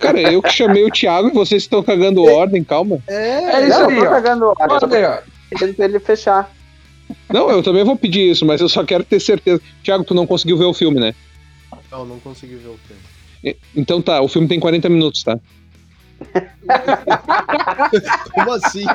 [0.00, 2.98] Cara, eu que chamei o Thiago e vocês estão cagando ordem, calma.
[3.06, 4.10] É isso não, aí, eu tô ó.
[4.10, 5.30] cagando tô Olha aí, ó.
[5.50, 6.50] pedindo pra ele fechar.
[7.32, 9.60] Não, eu também vou pedir isso, mas eu só quero ter certeza.
[9.82, 11.14] Thiago, tu não conseguiu ver o filme, né?
[11.90, 13.56] Não, não consegui ver o filme.
[13.76, 15.38] Então tá, o filme tem 40 minutos, tá?
[18.32, 18.86] Como assim?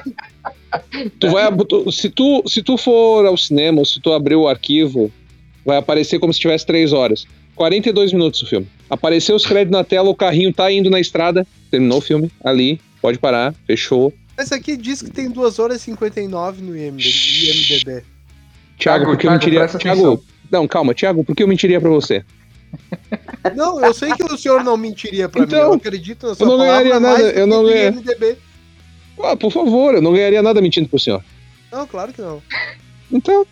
[1.20, 4.48] Tu vai, tu- se, tu, se tu for ao cinema ou se tu abrir o
[4.48, 5.12] arquivo,
[5.66, 7.26] vai aparecer como se tivesse 3 horas.
[7.56, 8.68] 42 minutos o filme.
[8.90, 11.46] Apareceu os créditos na tela, o carrinho tá indo na estrada.
[11.70, 14.14] Terminou o filme, ali, pode parar, fechou.
[14.42, 17.04] Esse aqui diz que tem 2 horas e 59 no IMDb.
[17.10, 17.86] IMDb.
[17.86, 18.04] Thiago,
[18.78, 19.64] Thiago, por que eu mentiria?
[19.66, 20.22] atenção.
[20.52, 22.24] não, calma, Thiago, por que eu mentiria pra você?
[23.56, 25.48] Não, eu sei que o senhor não mentiria pra mim.
[25.48, 28.38] Então, Eu acredito na sua não palavra ganharia nada, eu não do ganha- IMDb.
[29.24, 31.24] Ah, por favor, eu não ganharia nada mentindo pro senhor.
[31.72, 32.42] Não, claro que não.
[33.12, 33.46] Então.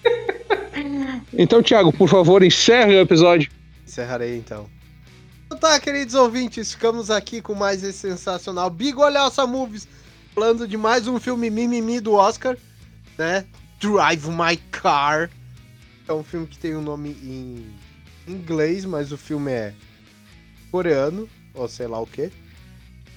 [1.37, 3.51] Então, Thiago, por favor, encerre o episódio.
[3.85, 4.67] Encerrarei então.
[5.45, 9.87] Então tá, queridos ouvintes, ficamos aqui com mais esse sensacional Bigolhosa Movies,
[10.33, 12.57] falando de mais um filme mimimi do Oscar,
[13.17, 13.45] né?
[13.79, 15.29] Drive My Car.
[16.07, 17.73] É um filme que tem um nome em
[18.27, 19.73] inglês, mas o filme é
[20.71, 22.31] coreano, ou sei lá o que.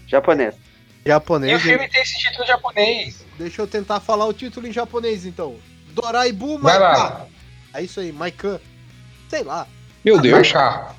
[0.07, 0.55] Japonês.
[1.05, 1.63] Japonês.
[1.63, 3.25] tem esse título japonês.
[3.39, 5.57] Deixa eu tentar falar o título em japonês então.
[5.95, 7.27] Doraibu Maikan.
[7.75, 8.61] É isso aí, Maikan.
[9.29, 9.67] Sei lá.
[10.05, 10.53] Meu Deus.
[10.53, 10.95] Marcar.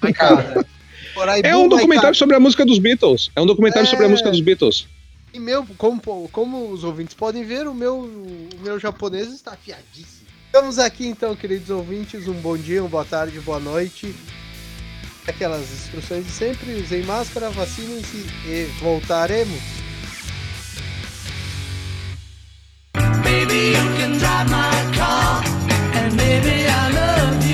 [0.00, 0.64] Maikan.
[1.14, 3.30] Doraibu É um documentário sobre a música dos Beatles.
[3.34, 3.90] É um documentário É.
[3.90, 4.88] sobre a música dos Beatles.
[5.36, 6.00] E meu, como,
[6.32, 10.26] como os ouvintes podem ver, o meu, o meu japonês está afiadíssimo.
[10.46, 12.26] Estamos aqui então, queridos ouvintes.
[12.26, 14.16] Um bom dia, uma boa tarde, boa noite.
[15.28, 19.60] Aquelas instruções de sempre, usem máscara, vacinem-se e voltaremos.
[22.94, 25.44] Baby, you can drive my car,
[25.96, 27.45] and maybe I love you.